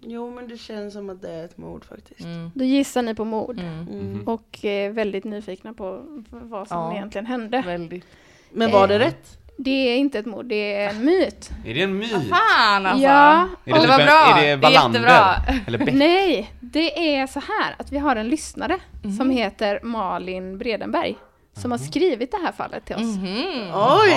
[0.00, 2.20] Jo men det känns som att det är ett mord faktiskt.
[2.20, 2.50] Mm.
[2.54, 3.58] då gissar ni på mord.
[3.58, 3.88] Mm.
[3.88, 4.28] Mm.
[4.28, 6.92] Och är väldigt nyfikna på vad som Ja.
[6.94, 7.62] egentligen hände.
[7.66, 8.04] Väldigt.
[8.52, 9.38] Men var det Eh, rätt?
[9.62, 11.50] Det är inte ett mord, det är en myt.
[11.66, 12.10] Är det en myt?
[12.30, 13.04] Fan alltså!
[13.06, 13.40] Ja.
[13.42, 14.38] Är det, Eller typ vad en- bra!
[14.38, 15.36] är det Wallander?
[15.66, 15.94] Eller Beck?
[15.94, 19.12] Nej, det är så här att vi har en lyssnare Mhm.
[19.12, 21.16] som heter Malin Bredenberg
[21.56, 23.02] som har skrivit det här fallet till oss.
[23.02, 23.70] Mhm.
[23.74, 24.10] Oj!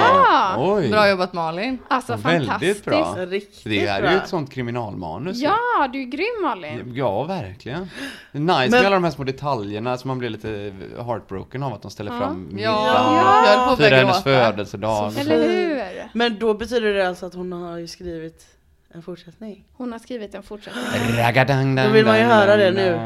[0.00, 0.54] Ja!
[0.58, 0.90] Oj!
[0.90, 1.78] Bra jobbat Malin.
[1.88, 2.84] Alltså Väldigt fantastiskt.
[2.84, 3.14] bra.
[3.18, 4.10] Riktigt Det är bra.
[4.10, 5.38] ju ett sånt kriminalmanus.
[5.40, 6.92] Ja, du är grym Malin.
[6.94, 7.90] Ja, verkligen.
[8.32, 10.72] Det är nice med alla de här små detaljerna som man blir lite
[11.06, 12.18] heartbroken av att de ställer Ja.
[12.18, 12.62] fram middag.
[12.62, 15.18] Ja, jag höll på att Fira börja hennes födelsedag.
[15.18, 16.08] Eller hur?
[16.12, 18.46] Men då betyder det alltså att hon har ju skrivit
[18.94, 19.64] en fortsättning?
[19.72, 20.84] Hon har skrivit en fortsättning.
[21.18, 23.00] Ragadang, Då vill man ju höra det nu.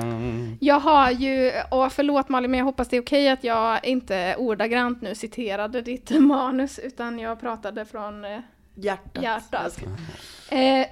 [0.61, 4.37] Jag har ju, och förlåt Malin, men jag hoppas det är okej att jag inte
[4.39, 8.39] ordagrant nu citerade ditt manus, utan jag pratade från eh,
[8.75, 9.23] Hjärtat.
[9.23, 9.83] hjärtat.
[10.51, 10.59] Eh,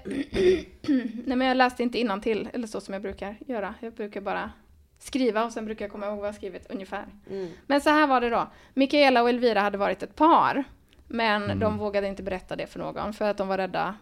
[1.24, 3.74] nej men jag läste inte innan till eller så som jag brukar göra.
[3.80, 4.50] Jag brukar bara
[4.98, 7.04] skriva och sen brukar jag komma ihåg vad jag skrivit ungefär.
[7.30, 7.50] Mm.
[7.66, 8.50] Men så här var det då.
[8.74, 10.64] Mikaela och Elvira hade varit ett par.
[11.06, 13.94] Men de vågade inte berätta det för någon för att de var rädda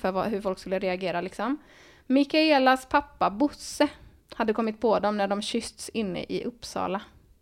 [0.00, 1.58] för vad, hur folk skulle reagera liksom.
[2.06, 3.88] Mikaelas pappa Bosse
[4.34, 7.00] hade kommit på dem när de kyssts inne i Uppsala.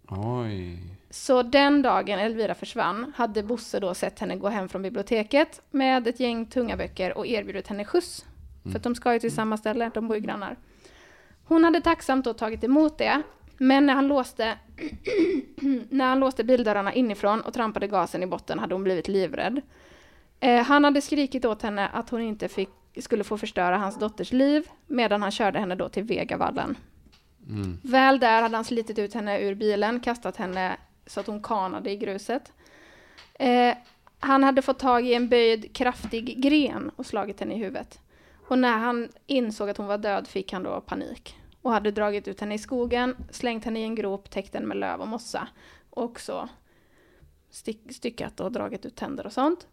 [0.08, 0.78] Oj.
[1.10, 6.08] Så den dagen Elvira försvann hade Bosse då sett henne gå hem från biblioteket med
[6.08, 8.24] ett gäng tunga böcker och erbjudit henne skjuts.
[8.62, 10.56] För att de ska ju till samma ställe, de bor ju grannar.
[11.44, 13.22] Hon hade tacksamt då tagit emot det,
[13.58, 14.58] men när han låste,
[15.90, 19.60] när han låste bildörrarna inifrån och trampade gasen i botten hade hon blivit livrädd.
[20.40, 22.68] Eh, han hade skrikit åt henne att hon inte fick,
[23.00, 26.76] skulle få förstöra hans dotters liv, medan han körde henne då till Vegavallen.
[27.48, 27.80] Mm.
[27.82, 31.90] Väl där hade han slitit ut henne ur bilen, kastat henne så att hon kanade
[31.90, 32.52] i gruset.
[33.34, 33.76] Eh,
[34.20, 38.00] han hade fått tag i en böjd kraftig gren och slagit henne i huvudet.
[38.48, 42.28] Och när han insåg att hon var död fick han då panik och hade dragit
[42.28, 45.48] ut henne i skogen, slängt henne i en grop, täckt den med löv och mossa
[45.90, 46.48] och så
[47.90, 49.66] styckat och dragit ut tänder och sånt.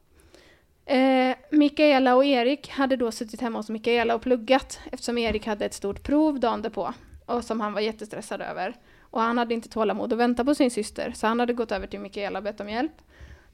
[0.86, 5.66] Eh, Mikaela och Erik hade då suttit hemma hos Mikaela och pluggat eftersom Erik hade
[5.66, 6.94] ett stort prov dagen därpå
[7.26, 8.76] och som han var jättestressad över.
[9.02, 11.88] Och han hade inte tålamod att vänta på sin syster, så han hade gått över
[11.88, 12.92] till Mikaela och bett om hjälp.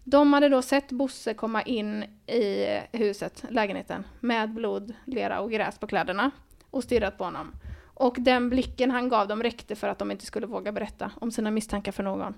[0.04, 5.78] De hade då sett Bosse komma in i huset, lägenheten, med blod, lera och gräs
[5.78, 6.32] på kläderna
[6.70, 7.52] och stirrat på honom.
[7.94, 11.32] Och den blicken han gav dem räckte för att de inte skulle våga berätta om
[11.32, 12.34] sina misstankar för någon.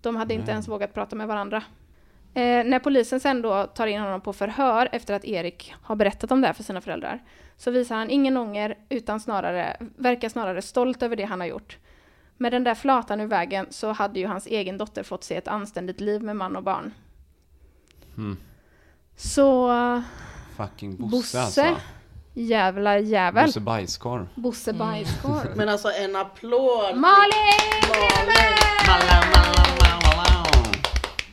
[0.00, 1.62] De hade inte ens vågat prata med varandra.
[2.34, 6.32] Eh, när polisen sen då tar in honom på förhör efter att Erik har berättat
[6.32, 7.22] om det här för sina föräldrar
[7.56, 11.78] så visar han ingen ånger utan snarare, verkar snarare stolt över det han har gjort.
[12.36, 15.48] Med den där flatan ur vägen så hade ju hans egen dotter fått se ett
[15.48, 16.94] anständigt liv med man och barn.
[18.16, 18.36] Mm.
[19.16, 19.70] Så
[20.56, 21.76] Fucking Bosse, Bosse, alltså.
[22.34, 23.46] jävlar jävel.
[23.46, 24.28] Bosse bajskorv.
[24.34, 25.48] Bosse bajskorv.
[25.56, 26.96] Men alltså en applåd!
[26.96, 27.60] Malin!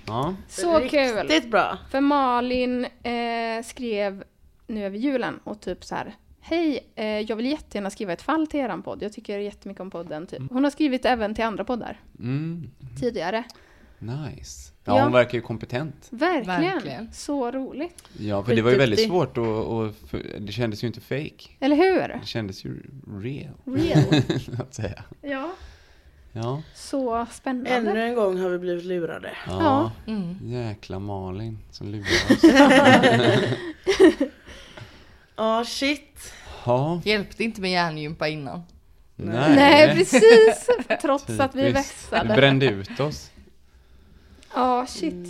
[0.08, 0.36] Ja.
[0.48, 1.15] Så kul!
[1.17, 1.78] Riktigt bra!
[1.91, 4.24] För Malin eh, skrev
[4.67, 8.48] nu över julen och typ så här Hej, eh, jag vill jättegärna skriva ett fall
[8.48, 9.04] till eran podd.
[9.04, 10.28] Jag tycker jättemycket om podden.
[10.28, 10.41] Typ.
[10.52, 12.70] Hon har skrivit även till andra poddar Mm.
[13.00, 13.43] tidigare.
[14.00, 14.74] Nice.
[14.84, 15.04] Ja, Ja.
[15.04, 16.08] hon verkar ju kompetent.
[16.10, 16.62] Verkligen.
[16.62, 17.12] Verkligen.
[17.13, 18.04] Så roligt.
[18.20, 21.50] Ja, för det var ju väldigt svårt och, och för, det kändes ju inte fake.
[21.60, 22.08] Eller hur?
[22.08, 22.82] Det kändes ju
[23.22, 24.22] real, Real.
[24.62, 25.04] att säga.
[25.22, 25.52] ja.
[26.43, 26.62] Ja.
[26.73, 27.69] Så spännande.
[27.69, 29.32] Ännu en gång har vi blivit lurade.
[29.47, 29.91] Ja.
[30.08, 30.38] Mm.
[30.41, 32.43] Jäkla Malin som lurar oss.
[35.39, 36.34] Ja, shit.
[36.65, 37.02] Ja.
[37.04, 38.63] Hjälpte inte med hjärngympa innan.
[39.15, 39.56] Nej.
[39.56, 40.69] Nej, precis.
[41.02, 42.30] Trots att vi växlade.
[42.30, 43.32] Du brände ut oss.
[44.56, 45.28] Ja, shit.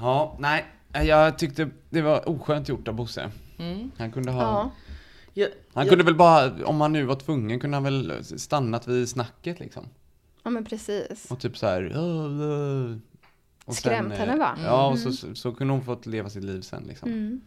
[0.00, 0.64] Ja, nej.
[0.92, 3.30] Jag tyckte det var oskönt gjort av Bosse.
[3.58, 3.90] Mm.
[3.98, 4.42] Han kunde ha...
[4.42, 4.70] Ja.
[5.34, 8.88] Jag, Han jag, kunde väl bara, om han nu var tvungen, kunde han väl stannat
[8.88, 9.88] vid snacket liksom.
[10.42, 11.30] Ja, men precis.
[11.30, 11.84] Och typ så här.
[13.64, 14.56] Och Skrämt eh, henne, va?
[14.64, 17.08] Ja, och så, så, så kunde hon fått leva sitt liv sen liksom.
[17.10, 17.40] Mm.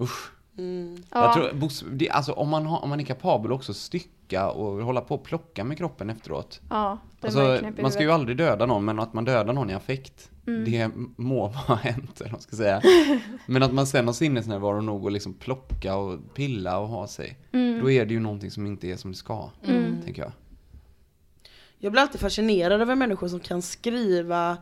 [0.00, 0.30] Usch.
[0.58, 1.24] mm, Ja.
[1.24, 4.84] Jag tror, Bosse, det, alltså om man, har, om man är kapabel också stycka och
[4.84, 6.60] hålla på och plocka med kroppen efteråt.
[6.70, 10.30] ja, Alltså, man ska ju aldrig döda någon, men att man dödar någon i affekt,
[10.46, 10.64] Mm.
[10.64, 12.82] det må ha hänt, eller vad ska säga.
[13.46, 17.38] Men att man sen har sinnesnärvaro nog att liksom plocka och pilla och ha sig,
[17.52, 17.80] Mm.
[17.82, 20.02] då är det ju någonting som inte är som det ska, Mm.
[20.04, 20.32] tänker jag.
[21.80, 24.56] Jag blir alltid fascinerad över människor som kan skriva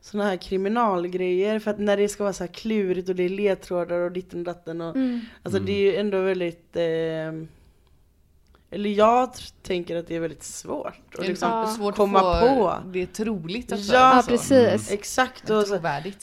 [0.00, 3.28] såna här kriminalgrejer för att när det ska vara så här klurigt och det är
[3.28, 5.20] ledtrådar och ditten och datten och Mm.
[5.42, 7.46] Alltså det är ju ändå väldigt eh,
[8.72, 9.30] Eller jag
[9.62, 11.66] tänker att det är väldigt svårt att är liksom Ja.
[11.66, 12.88] svårt komma att få på.
[12.88, 13.92] det troligt också.
[13.94, 14.30] Ja, alltså.
[14.30, 14.90] precis.
[14.92, 15.78] Exakt och så.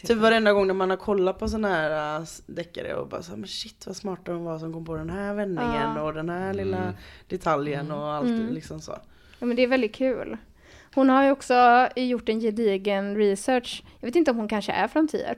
[0.07, 3.29] Typ varenda gång när man har kollat på såna här äh, deckare och bara så
[3.31, 6.01] här, men shit vad smarta de var som kom på den här vändningen Ja.
[6.01, 6.93] och den här lilla
[7.27, 8.53] detaljen och allt Mm.
[8.53, 8.97] liksom så.
[9.39, 10.37] Ja, men det är väldigt kul.
[10.95, 13.83] Hon har ju också gjort en gedigen research.
[13.99, 15.37] Jag vet inte om hon kanske är från Tierp.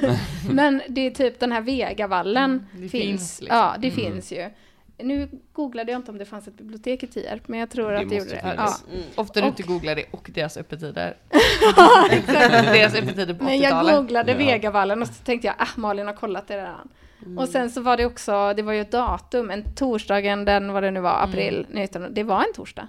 [0.50, 2.92] men det är typ den här Vegavallen Mm, det finns.
[2.92, 3.58] finns liksom.
[3.58, 4.50] Ja, det finns ju.
[4.98, 7.98] Nu googlade jag inte om det fanns ett bibliotek i Tierp, men jag tror Det
[7.98, 8.40] att det gjorde det.
[8.40, 8.84] finnas.
[8.92, 8.98] Ja.
[9.22, 11.16] Ofta du inte googlar det och deras öppettider.
[12.72, 13.96] deras öppettider på Men jag 80-talet.
[13.96, 14.38] googlade Ja.
[14.38, 16.88] Vegavallen och så tänkte jag, ah Malin har kollat det redan.
[17.24, 17.38] Mm.
[17.38, 20.82] Och sen så var det också, det var ju ett datum, en torsdagen den, vad
[20.82, 22.88] det nu var, april, 19, det var en torsdag.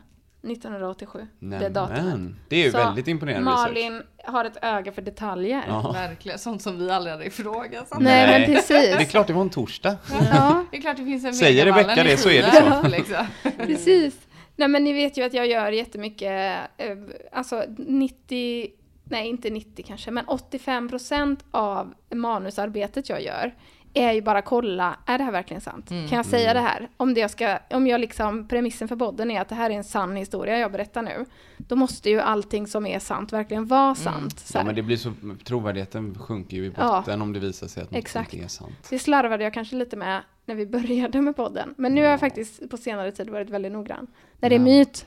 [0.51, 2.03] 1987, det datumet.
[2.03, 3.67] Nämen, det är ju Så väldigt imponerande research.
[3.67, 5.63] Malin har ett öga för detaljer.
[5.67, 5.91] Ja.
[5.91, 7.99] Verkligen, sånt som vi aldrig hade ifrågasatt.
[7.99, 8.67] Nej, men precis.
[8.67, 9.97] Det är klart det var en torsdag.
[10.31, 12.87] Ja, Det är klart det finns en Säger i det så är det så.
[12.87, 13.25] Liksom.
[13.57, 14.15] precis.
[14.55, 16.97] Nej men ni vet ju att jag gör jättemycket, eh,
[17.31, 18.67] alltså 90,
[19.03, 23.53] nej inte 90 kanske, men 85% av manusarbetet jag gör
[23.97, 25.91] är ju bara kolla, är det här verkligen sant?
[25.91, 26.07] Mm.
[26.07, 26.89] Kan jag säga det här?
[26.97, 29.73] Om, det jag ska, om jag liksom, premissen för podden är att det här är
[29.73, 31.25] en sann historia jag berättar nu,
[31.57, 34.39] då måste ju allting som är sant verkligen vara sant.
[34.39, 36.97] Så Ja men det blir så, trovärdigheten sjunker ju i Ja.
[36.99, 38.33] botten om det visar sig att något Exakt.
[38.33, 38.87] inte är sant.
[38.89, 41.73] Det slarvade jag kanske lite med när vi började med podden.
[41.77, 44.07] Men nu har jag faktiskt på senare tid varit väldigt noggrann.
[44.39, 44.63] När det är Ja.
[44.63, 45.05] myt,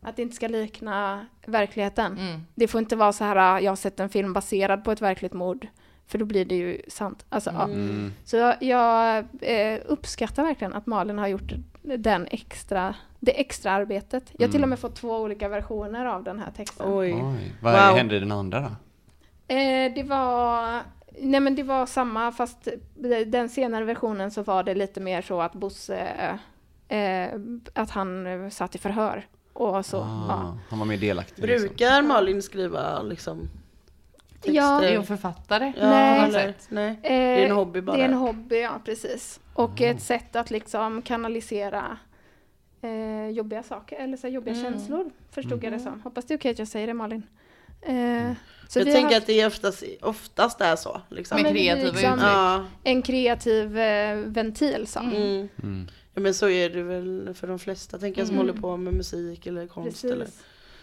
[0.00, 2.18] att det inte ska likna verkligheten.
[2.18, 2.40] Mm.
[2.54, 5.32] Det får inte vara så här, jag har sett en film baserad på ett verkligt
[5.32, 5.66] mord.
[6.08, 7.24] För då blir det ju sant.
[7.28, 7.64] Alltså, ja.
[7.64, 8.12] Mm.
[8.24, 14.24] Så jag, jag eh, uppskattar verkligen att Malin har gjort den extra, det extra arbetet.
[14.38, 16.86] Jag har till och med fått två olika versioner av den här texten.
[16.88, 17.12] Oj.
[17.14, 17.96] Oj, vad Wow.
[17.96, 18.66] hände i den andra då?
[19.54, 20.80] Eh, det var...
[21.20, 22.68] Nej men det var samma fast
[23.26, 26.08] den senare versionen så var det lite mer så att Bosse,
[26.88, 27.28] eh,
[27.74, 29.98] att han satt i förhör och så.
[30.00, 30.58] Ah, Ja.
[30.70, 31.68] Han var mer delaktig liksom.
[31.68, 33.48] Brukar Malin skriva liksom
[34.40, 34.52] texter?
[34.54, 34.84] Ja.
[34.84, 35.72] Är hon författare?
[35.76, 36.20] Ja, Nej.
[36.28, 36.90] eller, nej.
[36.90, 37.96] Eh, Det är en hobby bara.
[37.96, 39.40] Det är en hobby, ja precis.
[39.54, 41.98] Och ett sätt att liksom kanalisera
[42.82, 46.00] eh, jobbiga saker, eller så här jobbiga känslor, förstod jag det som.
[46.00, 47.22] Hoppas det är okej att jag säger det Malin.
[47.82, 48.32] Eh,
[48.68, 51.00] så jag tänker haft att det är oftast, oftast är så.
[51.08, 51.42] Liksom.
[51.42, 52.22] Med kreativa liksom- uttryck.
[52.28, 52.64] Ja.
[52.84, 55.00] en kreativ eh, ventil så.
[55.00, 55.48] Mm.
[55.62, 55.88] Mm.
[56.14, 58.46] ja men så är det väl för de flesta tänker jag som Mm.
[58.48, 60.26] håller på med musik eller konst eller.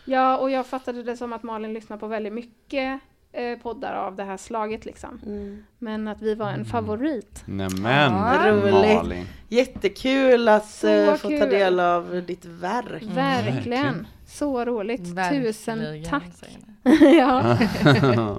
[0.06, 3.00] Ja, och jag fattade det som att Malin lyssnar på väldigt mycket
[3.36, 5.20] eh, poddar av det här slaget liksom.
[5.26, 5.64] mm.
[5.80, 7.44] Men att vi var en favorit.
[7.46, 8.52] Nämen, Ja.
[8.52, 8.96] Roligt.
[8.96, 9.26] Malin.
[9.50, 11.50] Jättekul att Så eh, få ta kul.
[11.50, 12.86] del av ditt verk.
[13.04, 13.16] Verkligen.
[13.16, 14.08] verkligen.
[14.28, 15.04] Så roligt.
[15.32, 16.24] Tusen Verkligen, tack.
[16.34, 16.66] säger ni.
[17.18, 17.58] ja.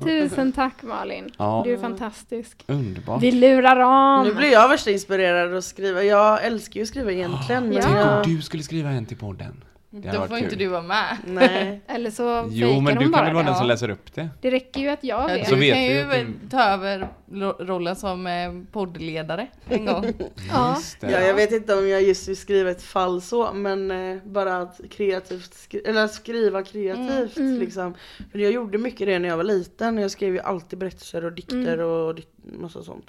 [0.04, 1.30] Tusen tack Malin.
[1.38, 1.62] Ja.
[1.64, 2.64] Du är fantastisk.
[2.66, 3.22] Underbart.
[3.22, 4.26] Vi lurar om.
[4.28, 6.02] Nu blir jag värsta inspirerad att skriva.
[6.02, 7.64] Jag älskar ju att skriva egentligen.
[7.64, 7.82] Men Ja.
[7.82, 9.64] Tänk om du skulle skriva en till podden.
[10.02, 10.44] Det Då får kul.
[10.44, 11.16] inte du vara med.
[11.26, 11.80] nej.
[11.87, 13.50] Eller så Jo, men du kan bara väl vara det.
[13.50, 14.28] den som läser upp det?
[14.40, 15.48] Det räcker ju att jag Ja, vet.
[15.48, 18.32] Så du vet kan vi ju du- ta över ro- rollen som eh,
[18.72, 20.04] poddledare en gång.
[20.52, 20.76] Ja.
[21.00, 24.56] Ja, jag vet inte om jag just vill skriva ett fall så, men eh, bara
[24.59, 27.59] att kreativt skri- eller skriva kreativt Mm.
[27.61, 27.94] liksom.
[28.32, 29.98] För jag gjorde mycket det när jag var liten.
[29.98, 31.87] Jag skrev ju alltid berättelser och dikter Mm.
[31.87, 32.18] och
[32.61, 33.06] massa sånt.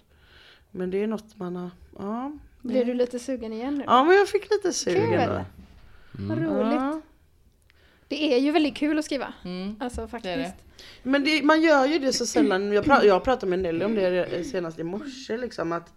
[0.72, 1.70] Men det är något man har,
[2.00, 2.32] ja.
[2.62, 3.84] Blir du lite sugen igen nu?
[3.88, 5.20] Ja men jag fick lite sugen Kul.
[5.30, 5.46] då.
[6.20, 6.74] Vad roligt.
[6.74, 7.02] Ja.
[8.08, 9.34] Det är ju väldigt kul att skriva.
[9.46, 9.76] Mm.
[9.80, 10.32] Alltså Det faktiskt.
[10.34, 10.54] är det.
[11.04, 12.72] Men det, man gör ju det så sällan.
[12.74, 15.94] Jag, pra, jag pratade med Nelly om det senast i morse liksom att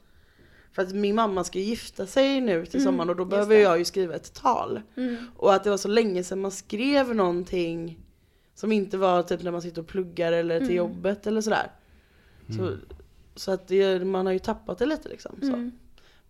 [0.73, 3.61] för att min mamma ska gifta sig nu till sommaren och då behöver det.
[3.63, 4.81] jag ju skriva ett tal.
[4.97, 5.17] Mm.
[5.37, 7.99] Och att det var så länge sedan man skrev någonting
[8.55, 10.77] som inte var typ när man sitter och pluggar eller till Mm.
[10.77, 11.71] jobbet eller sådär.
[12.57, 12.77] Så,
[13.35, 15.37] så att det, man har ju tappat det lite liksom.
[15.41, 15.47] Så.
[15.47, 15.73] Mm.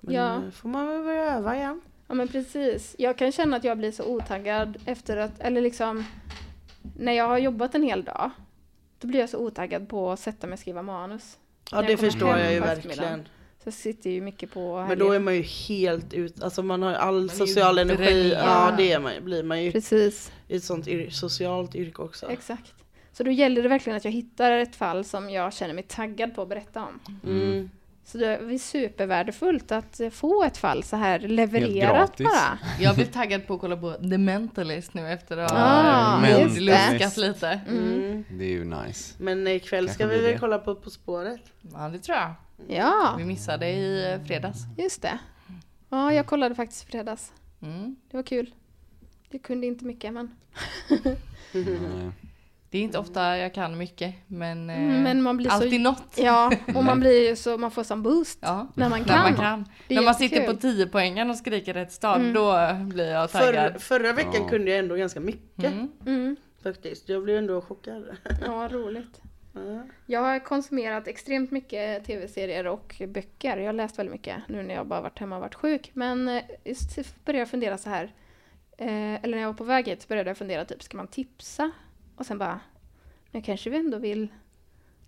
[0.01, 0.41] Men Ja.
[0.53, 1.81] får man väl börja öva igen.
[2.11, 2.97] Ja men precis.
[2.99, 6.05] Jag kan känna att jag blir så otaggad efter att, eller liksom
[6.99, 8.31] när jag har jobbat en hel dag,
[8.99, 11.39] då blir jag så otaggad på att sätta mig och skriva manus.
[11.71, 13.25] Ja När det jag förstår jag ju verkligen.
[13.59, 16.83] Så jag sitter ju mycket på Men då är man ju helt ut, alltså man
[16.83, 20.65] har all ju social energi, ja det är man, blir man ju Precis, i ett
[20.65, 22.31] sånt yr- socialt yrke också.
[22.31, 22.75] exakt.
[23.13, 26.35] Så då gäller det verkligen att jag hittar ett fall som jag känner mig taggad
[26.35, 27.19] på att berätta om.
[27.25, 27.71] Mm.
[28.11, 32.27] Så det är supervärdefullt att eh, få ett fall så här levererat gratis.
[32.27, 32.59] bara.
[32.81, 36.55] Jag blir taggad på att kolla på The Mentalist nu efter att Ah, ha mm,
[36.59, 37.61] luskat lite.
[37.69, 38.25] Mm.
[38.31, 39.15] Det är ju nice.
[39.19, 41.41] Men ikväll ska vi väl kolla på På spåret?
[41.73, 42.35] Ja, det tror jag.
[42.69, 44.59] Ja, Vi missade i eh, fredags.
[44.79, 45.19] just det.
[45.89, 47.33] Ja, jag kollade faktiskt i fredags.
[47.63, 47.97] Mm.
[48.11, 48.55] Det var kul.
[49.31, 50.37] Jag kunde inte mycket men
[51.53, 52.11] Nej.
[52.71, 55.81] Det är inte ofta jag kan mycket, men, eh, Mm, Men man blir så- alltid
[55.81, 56.15] något.
[56.17, 59.23] Ja, och man blir så, man får sån boost Ja, när man när kan.
[59.23, 59.65] man kan.
[59.89, 62.33] När man sitter på 10 poängen och skriker rätt stad, Mm.
[62.33, 62.57] då
[62.95, 63.83] blir jag taggad.
[63.83, 64.49] förra veckan Ja.
[64.49, 65.89] kunde jag ändå ganska mycket Mm.
[66.07, 66.37] Mm.
[66.63, 67.09] faktiskt.
[67.09, 68.05] Jag blev ändå chockad.
[68.47, 69.21] Ja, roligt.
[69.53, 69.83] Ja.
[70.07, 73.57] Jag har konsumerat extremt mycket tv-serier och böcker.
[73.57, 75.91] Jag har läst väldigt mycket nu när jag bara varit hemma och varit sjuk.
[75.95, 78.05] Men eh, just började jag fundera så här.
[78.79, 81.07] Eh, eller när jag var på väg hit så började jag fundera typ, ska man
[81.07, 81.71] tipsa?
[82.21, 82.61] Och sen bara,
[83.31, 84.29] men kanske vi ändå vill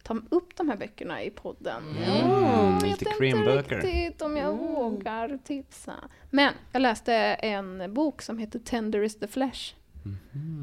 [0.02, 1.82] ta upp de här böckerna i podden.
[1.88, 5.94] Mm, jag lite inte riktigt om jag vågar tipsa.
[6.30, 9.74] Men jag läste en bok som heter Tender is the flesh.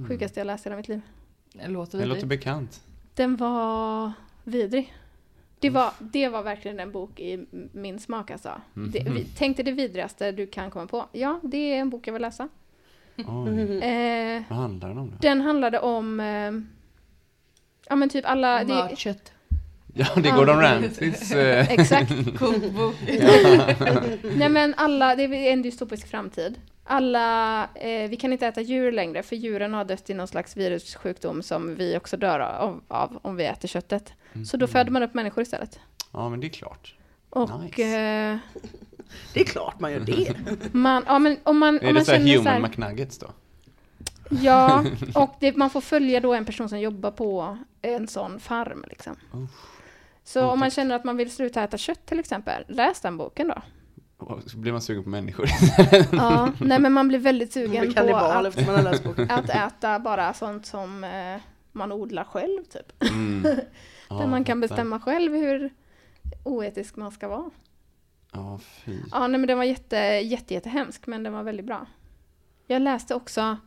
[0.07, 1.01] Sjukaste jag läst i hela mitt liv.
[1.53, 2.83] Det låter Det låter bekant.
[3.13, 4.11] Den var
[4.43, 4.93] vidrig.
[5.59, 8.61] Det var, det var verkligen en bok i min smak alltså.
[8.73, 11.05] Det, vi, tänk dig det vidrigaste du kan komma på.
[11.11, 12.49] Ja, det är en bok jag vill läsa.
[13.27, 15.15] Oj, Eh, vad handlar den om då?
[15.19, 16.19] den handlade om...
[16.19, 16.51] Eh,
[17.89, 18.63] ja men typ alla...
[18.63, 19.31] Det, Mötkött.
[19.93, 21.31] Ja, det är Gordon Ramsays...
[21.31, 22.11] eh, exakt.
[22.39, 22.95] Kokbok.
[24.35, 26.59] Nej men alla, det är en dystopisk framtid.
[26.83, 30.57] Alla, eh, vi kan inte äta djur längre för djuren har dött i någon slags
[30.57, 34.13] virussjukdom som vi också dör av, av om vi äter köttet.
[34.45, 35.79] Så då föder man upp människor istället.
[36.13, 36.95] Ja, men det är klart.
[37.29, 37.83] Och Nice.
[37.83, 38.37] eh,
[39.33, 40.33] Det är klart man gör det.
[40.73, 42.59] man, ja men om man, Är om det man så här känner human så här,
[42.59, 43.27] McNuggets då?
[44.29, 44.85] Ja,
[45.15, 49.15] och det, man får följa då en person som jobbar på en sån farm liksom.
[50.23, 53.47] Så om man känner att man vill sluta äta kött till exempel, läs den boken
[53.47, 53.61] då.
[54.45, 55.49] Så blir man sugen på människor.
[56.11, 59.03] Ja, nej men man blir väldigt Man sugen blir på att, efter man har läst
[59.03, 59.27] boken.
[59.31, 61.41] att äta bara sånt som eh,
[61.71, 63.03] man odlar själv typ.
[63.11, 63.57] Mm.
[64.09, 65.69] Ja, Där man kan bestämma själv hur
[66.43, 67.49] oetisk man ska vara.
[68.33, 68.97] Ja, fy.
[69.11, 71.85] Ja, nej men den var jätte, jätte, jättehemsk men den var väldigt bra.
[72.67, 73.57] Jag läste också en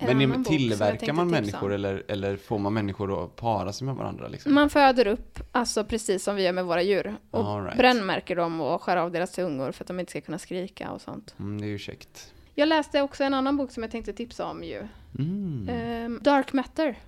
[0.00, 3.24] Men annan är- bok som jag tillverkar tänkte man människor eller, eller får man människor
[3.24, 4.28] att para sig med varandra?
[4.28, 4.54] Liksom?
[4.54, 7.16] Man föder upp, alltså precis som vi gör med våra djur.
[7.30, 7.78] Och All right.
[7.78, 11.00] brännmärker dem och skär av deras tungor för att de inte ska kunna skrika och
[11.00, 11.34] sånt.
[11.38, 12.32] Mm, det är ju käckt.
[12.54, 14.82] Jag läste också en annan bok som jag tänkte tipsa om ju.
[15.18, 15.68] Mm.
[15.68, 16.98] Ehm, Dark Matter.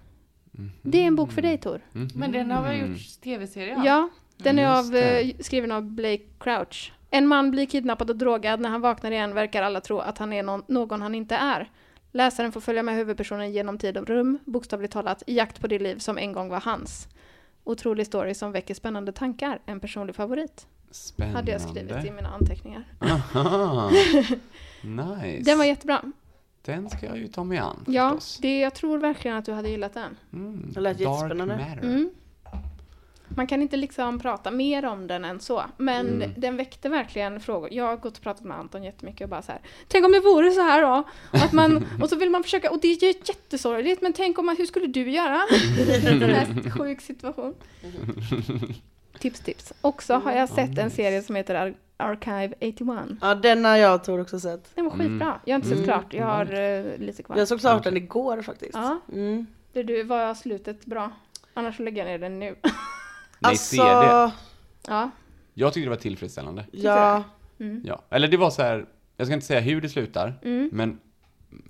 [0.83, 1.81] Det är en bok för dig Tor.
[1.93, 2.09] Mhm.
[2.15, 3.83] Men den har väl gjorts tv-serie?
[3.85, 6.93] Ja, den är Mm, av, eh, skriven av Blake Crouch.
[7.11, 8.61] En man blir kidnappad och drogad.
[8.61, 11.71] När han vaknar igen verkar alla tro att han är någon, någon han inte är.
[12.13, 15.79] Läsaren får följa med huvudpersonen genom tid och rum, bokstavligt talat, i jakt på det
[15.79, 17.09] liv som en gång var hans.
[17.65, 19.61] Otrolig story som väcker spännande tankar.
[19.67, 20.67] En personlig favorit.
[20.91, 21.39] Spännande.
[21.39, 22.85] Hade jag skrivit i mina anteckningar.
[23.01, 23.91] Aha.
[24.83, 25.51] Nice.
[25.51, 26.03] Den var jättebra.
[26.65, 28.39] Den ska jag ju ta mig an Ja, förstås.
[28.43, 30.17] det, jag tror verkligen att du hade gillat den.
[30.33, 30.71] Mm.
[30.75, 31.57] Det lät Dark jättespännande.
[31.57, 31.83] Matter.
[31.83, 32.11] Mm.
[33.37, 36.31] Man kan inte liksom prata mer om den än så, men Mm.
[36.37, 37.69] den väckte verkligen frågor.
[37.73, 39.61] Jag har gått och pratat med Anton jättemycket och bara så här.
[39.89, 41.05] Tänk om det vore så här då?
[41.33, 44.57] Att man, och så vill man försöka, och det är jättesorgligt, men tänk om man,
[44.57, 45.41] hur skulle du göra?
[46.05, 47.55] En sån här sjuk situation.
[49.19, 49.73] Tips, tips.
[49.81, 53.19] Också har jag sett en serie som heter Ar- Archive 81.
[53.21, 54.71] Ja, den har jag och Tor också sett.
[54.75, 55.41] Den var skitbra.
[55.45, 55.85] Jag har inte sett Mm.
[55.89, 57.37] klart, jag har eh, lite kvar.
[57.37, 58.75] Jag såg klart den igår faktiskt.
[58.75, 59.01] Ja.
[59.13, 59.47] Mm.
[59.73, 61.11] Det du, var slutet bra?
[61.55, 62.55] Annars lägger jag ner den nu.
[63.39, 63.83] Nej, se det.
[63.83, 64.37] Alltså,
[64.87, 65.11] ja.
[65.55, 66.65] Jag tyckte det var tillfredsställande.
[66.73, 67.25] ja.
[67.85, 68.03] Ja.
[68.11, 70.71] Eller det var så här, jag ska inte säga hur det slutar, Mm.
[70.73, 71.01] men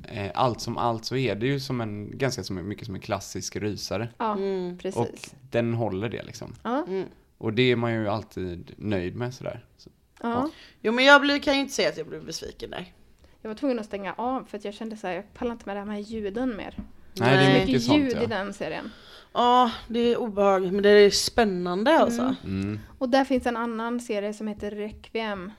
[0.08, 3.00] eh, allt som allt så är det ju som en, ganska som, mycket som en
[3.00, 4.08] klassisk rysare.
[4.18, 4.78] Ja, Mm.
[4.78, 4.96] precis.
[5.00, 5.08] Och
[5.50, 6.54] den håller det liksom.
[6.62, 7.08] Ja, Mm.
[7.38, 9.64] Och det är man ju alltid nöjd med sådär.
[9.76, 9.90] Så,
[10.22, 10.50] ja.
[10.82, 12.94] Jo men jag blir, kan ju inte säga att jag blev besviken nej.
[13.42, 15.64] Jag var tvungen att stänga av för att jag kände så här, jag pallar inte
[15.66, 16.74] med det här med ljuden mer.
[17.14, 18.26] nej, det är Mycket mycket sånt ljud i ja.
[18.26, 18.90] den serien.
[19.34, 22.34] Ja, det är obehagligt men det är spännande alltså.
[22.44, 22.78] Mm.
[22.98, 25.52] Och där finns en annan serie som heter Requiem.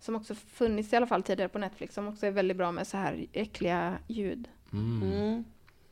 [0.00, 1.94] Som också funnits i alla fall tidigare på Netflix.
[1.94, 4.48] Som också är väldigt bra med så här äckliga ljud.
[4.72, 5.02] Mm.
[5.02, 5.44] Mm.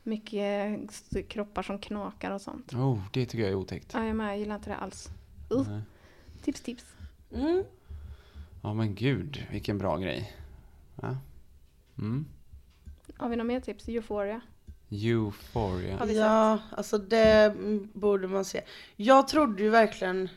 [0.02, 2.74] Mycket kroppar som knakar och sånt.
[2.74, 3.90] Oh, det tycker jag är otäckt.
[3.94, 5.10] Ja, jag är med, jag gillar inte det alls.
[5.52, 5.68] Uh.
[5.70, 5.80] Nej.
[6.42, 6.84] Tips, tips.
[7.34, 7.64] Mm.
[8.62, 10.36] Ja men gud, vilken bra grej.
[11.02, 11.16] Ja.
[11.98, 12.26] Mm.
[13.16, 13.88] Har vi några mer tips?
[13.88, 14.40] Euphoria.
[14.93, 16.07] Euphoria.
[16.12, 17.55] Ja, alltså det
[17.93, 18.61] borde man se.
[18.97, 20.28] Jag trodde ju verkligen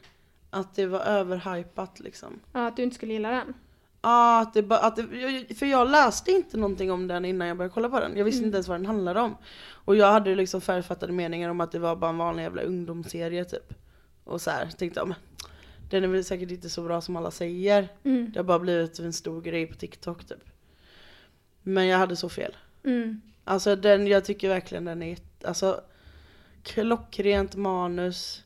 [0.49, 2.39] att det var överhypat liksom.
[2.51, 3.53] Ja, att du inte skulle gilla den.
[4.01, 7.74] Ja, att det, att det, för jag läste inte någonting om den innan jag började
[7.74, 8.18] kolla på den.
[8.18, 8.47] Jag visste Mm.
[8.47, 9.36] inte ens vad den handlade om.
[9.70, 13.45] Och jag hade liksom förutfattade meningar om att det var bara en vanlig jävla ungdomsserie
[13.45, 13.74] typ.
[14.24, 15.14] Och så här tänkte jag,
[15.89, 17.88] den är väl säkert inte så bra som alla säger.
[18.03, 18.32] Mm.
[18.34, 20.43] Det har bara blivit en stor grej på TikTok typ.
[21.64, 22.56] Men jag hade så fel.
[22.84, 23.22] Mm.
[23.48, 25.82] Alltså den, jag tycker verkligen den är, alltså
[26.64, 28.43] klockrent manus,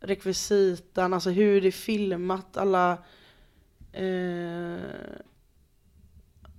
[0.00, 2.98] rekvisitan, alltså hur det är filmat, alla,
[3.92, 4.78] eh,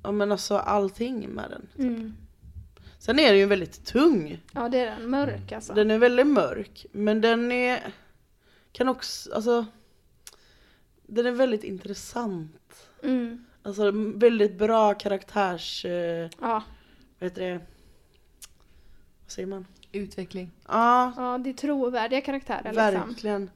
[0.04, 1.88] ja men alltså allting med den.
[1.88, 2.14] Mm.
[3.00, 4.42] Sen är den ju väldigt tung.
[4.54, 5.74] Ja det är den, mörk alltså.
[5.74, 6.86] Den är väldigt mörk.
[6.92, 7.94] Men den är,
[8.72, 9.66] kan också, alltså.
[11.08, 12.90] Den är väldigt intressant.
[13.04, 13.46] Mm.
[13.64, 16.64] Alltså väldigt bra karaktärs, eh, Ja.
[17.20, 17.60] vad heter det?
[19.34, 19.68] Säger man?
[19.92, 20.52] Utveckling.
[20.68, 22.76] Ja, ja, det är trovärdiga karaktärer liksom.
[23.10, 23.50] verkligen.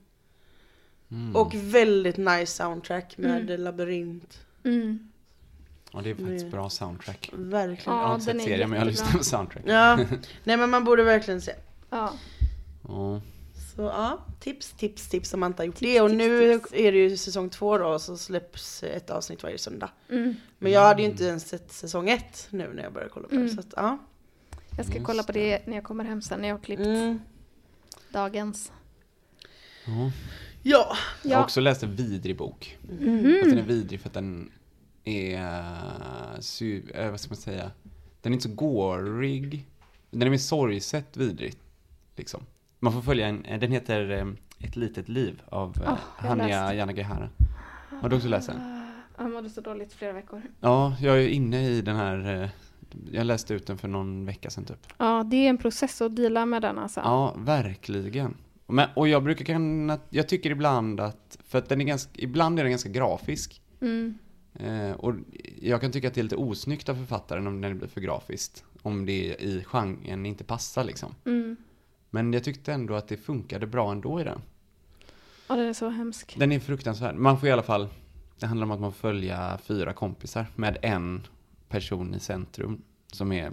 [1.12, 1.36] Mm.
[1.36, 3.62] Och väldigt nice soundtrack med Mm.
[3.62, 4.40] labyrint.
[4.64, 5.12] Mm.
[5.94, 6.52] Ja, det är faktiskt Mm.
[6.52, 7.30] bra soundtrack.
[7.34, 7.98] Verkligen.
[7.98, 9.64] Jag har Ja, inte sett serien men jag har lyssnat på soundtrack.
[9.66, 9.96] Ja,
[10.44, 11.54] nej men man borde verkligen se.
[11.90, 12.14] Ja.
[12.88, 13.22] Ja.
[13.76, 16.02] Så ja, tips, tips, tips om man inte har gjort Tips, det.
[16.02, 16.74] Och tips, nu tips.
[16.74, 19.90] är det ju säsong två då, så släpps ett avsnitt varje söndag.
[20.10, 20.36] Mm.
[20.60, 23.36] Men jag hade ju inte ens sett säsong ett nu när jag började kolla på
[23.36, 23.42] det.
[23.42, 23.54] Mm.
[23.54, 23.98] Så att, ja.
[24.78, 25.68] Jag ska Just kolla på det.
[25.68, 27.20] när jag kommer hem sen när jag har klippt Mm.
[28.12, 28.72] dagens.
[29.86, 30.12] Ja.
[30.64, 32.78] Ja, Jag har också läst en vidrig bok.
[33.00, 33.38] Mhm.
[33.40, 34.52] Fast den är vidrig för att den
[35.04, 35.36] är,
[36.96, 37.72] eh, vad ska man säga,
[38.22, 39.66] den är inte så gårig.
[40.12, 41.54] Den är mer sorgset vidrig.
[42.16, 42.42] Liksom.
[42.80, 44.28] Man får följa en, eh, den heter eh,
[44.60, 46.74] Ett litet liv av har Hania.
[46.74, 47.30] Yanagihara.
[48.02, 48.84] Har du också läst den?
[49.18, 50.42] Jag mådde så dåligt flera veckor.
[50.62, 52.50] Ja, jag är inne i den här,
[53.12, 54.88] jag läste ut den för någon vecka sedan typ.
[54.98, 57.00] Ja, det är en process att deala med den alltså.
[57.00, 58.38] Ja, verkligen.
[58.68, 62.60] Men, och jag brukar kunna, jag tycker ibland att, för att den är ganska, ibland
[62.60, 63.62] är den ganska grafisk.
[63.82, 64.18] Mm.
[64.54, 65.16] Eh, och
[65.62, 68.64] jag kan tycka att det är lite osnyggt av författaren om det blir för grafiskt.
[68.82, 71.16] Om det i genren inte passar liksom.
[71.26, 71.58] Mm.
[72.10, 74.42] Men jag tyckte ändå att det funkade bra ändå i den.
[75.48, 76.36] Ja, den är så hemsk.
[76.40, 77.16] Den är fruktansvärd.
[77.16, 77.88] Man får i alla fall,
[78.40, 81.28] det handlar om att man får följa fyra kompisar med en
[81.70, 83.52] person i centrum som är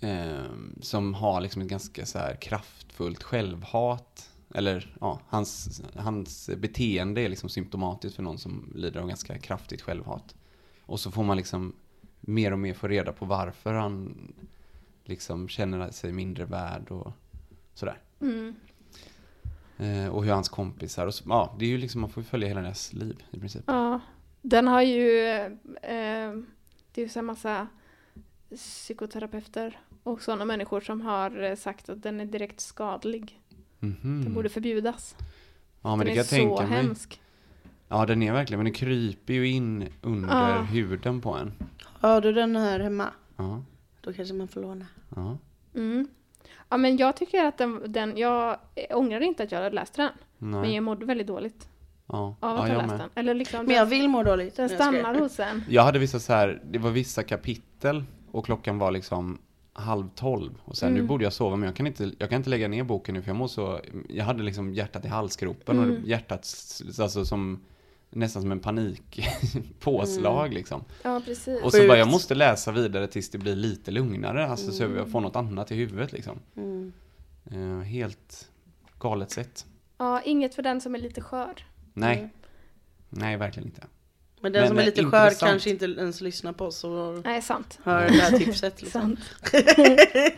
[0.00, 0.44] eh,
[0.80, 4.30] som har liksom ett ganska så här kraftfullt självhat.
[4.54, 9.82] Eller ja, hans, hans beteende är liksom symptomatiskt för någon som lider av ganska kraftigt
[9.82, 10.34] självhat.
[10.80, 11.74] Och så får man liksom
[12.20, 14.14] mer och mer få reda på varför han
[15.04, 17.12] liksom känner sig mindre värd och
[17.74, 17.98] sådär.
[18.20, 18.54] Mm.
[19.78, 22.48] Eh, och hur hans kompisar, och så, ja, det är ju liksom, man får följa
[22.48, 23.62] hela deras liv i princip.
[23.66, 24.00] Ja,
[24.46, 25.20] den har ju,
[25.82, 26.32] eh,
[26.92, 27.66] det är ju så här massa
[28.56, 33.40] psykoterapeuter och sådana människor som har eh, sagt att den är direkt skadlig.
[33.80, 34.22] Mhm.
[34.24, 35.16] Den borde förbjudas.
[35.82, 36.66] Ja, men den det är så tänka mig.
[36.82, 37.20] hemsk.
[37.88, 40.62] Ja, den är verkligen, men den kryper ju in under Ja.
[40.62, 41.52] huden på en.
[41.84, 43.10] har du den här hemma?
[43.36, 43.62] Ja,
[44.00, 44.86] Då kanske man får låna.
[45.16, 45.38] ja.
[45.74, 46.08] Mm.
[46.68, 48.58] Ja, men jag tycker att den, den, jag
[48.90, 50.10] ångrar inte att jag hade läst den.
[50.38, 50.74] Men Nej.
[50.74, 51.68] jag mådde väldigt dåligt
[52.06, 53.00] Ja, av att ja jag läst med.
[53.00, 53.10] den.
[53.14, 54.56] Eller liksom, Men jag vill må dåligt.
[54.56, 55.64] den stannar hos en.
[55.68, 59.38] Jag hade vissa så här, det var vissa kapitel och klockan var liksom
[59.72, 60.52] halv tolv.
[60.64, 61.02] Och sen Mm.
[61.02, 63.22] nu borde jag sova men jag kan, inte, jag kan inte lägga ner boken nu
[63.22, 65.90] för jag mår så, jag hade liksom hjärtat i halsgropen Mm.
[66.02, 66.40] och hjärtat
[67.00, 67.60] alltså som
[68.10, 70.84] nästan som en panikpåslag liksom.
[71.02, 71.62] Ja, precis.
[71.62, 71.88] Och så Sjukt.
[71.88, 75.36] bara, jag måste läsa vidare tills det blir lite lugnare, alltså så jag får något
[75.36, 76.38] annat i huvudet liksom.
[76.56, 76.92] Mm.
[77.50, 78.48] Eh, helt
[78.98, 79.66] galet sätt.
[79.98, 81.54] Ja, inget för den som är lite skör.
[81.94, 82.30] Nej, Mm.
[83.08, 83.82] nej verkligen inte.
[84.40, 85.50] Men den Men, som är lite skör intressant.
[85.50, 87.78] kanske inte ens lyssnar på oss och Nej, sant.
[87.84, 89.16] hör det här tipset liksom.
[89.16, 89.20] sant.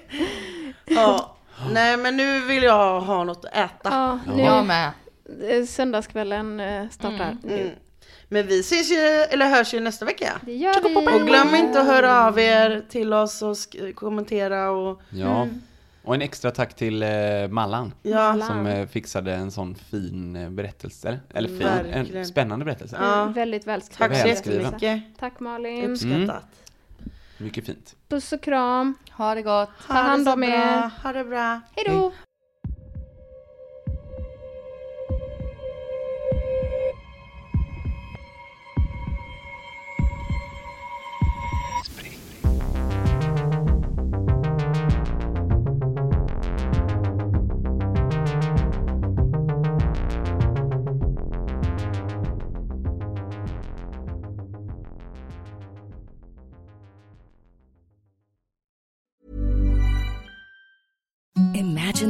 [0.84, 1.36] Ja.
[1.72, 3.88] Nej men nu vill jag ha något att äta.
[3.90, 4.90] Ja, nu Jag med.
[5.48, 7.60] eh, söndagskvällen eh, startar nu.
[7.60, 7.74] Mm.
[8.28, 10.40] Men vi ses ju, eller hörs ju nästa vecka.
[10.42, 11.20] Det gör vi.
[11.20, 13.56] Och glöm inte att höra av er till oss och
[13.94, 15.42] kommentera och Ja.
[15.42, 15.62] Mm.
[16.06, 17.08] Och en extra tack till eh,
[17.50, 17.94] Mallan.
[18.02, 18.40] ja.
[18.46, 21.20] Som eh, fixade en sån fin eh, berättelse.
[21.34, 22.16] Eller fin, Verkligen.
[22.16, 22.96] en spännande berättelse.
[23.00, 23.22] Ja.
[23.22, 24.08] Mm, Väldigt välskriven.
[24.16, 25.02] Tack så jättemycket.
[25.18, 25.90] Tack Malin.
[25.90, 26.44] Uppskattat.
[27.38, 27.96] Mycket fint.
[28.08, 28.94] Puss och kram.
[29.10, 29.70] Ha det gott.
[29.86, 30.48] Ta hand om bra.
[30.48, 30.90] er.
[31.02, 31.60] Ha det bra.
[31.76, 31.84] Hej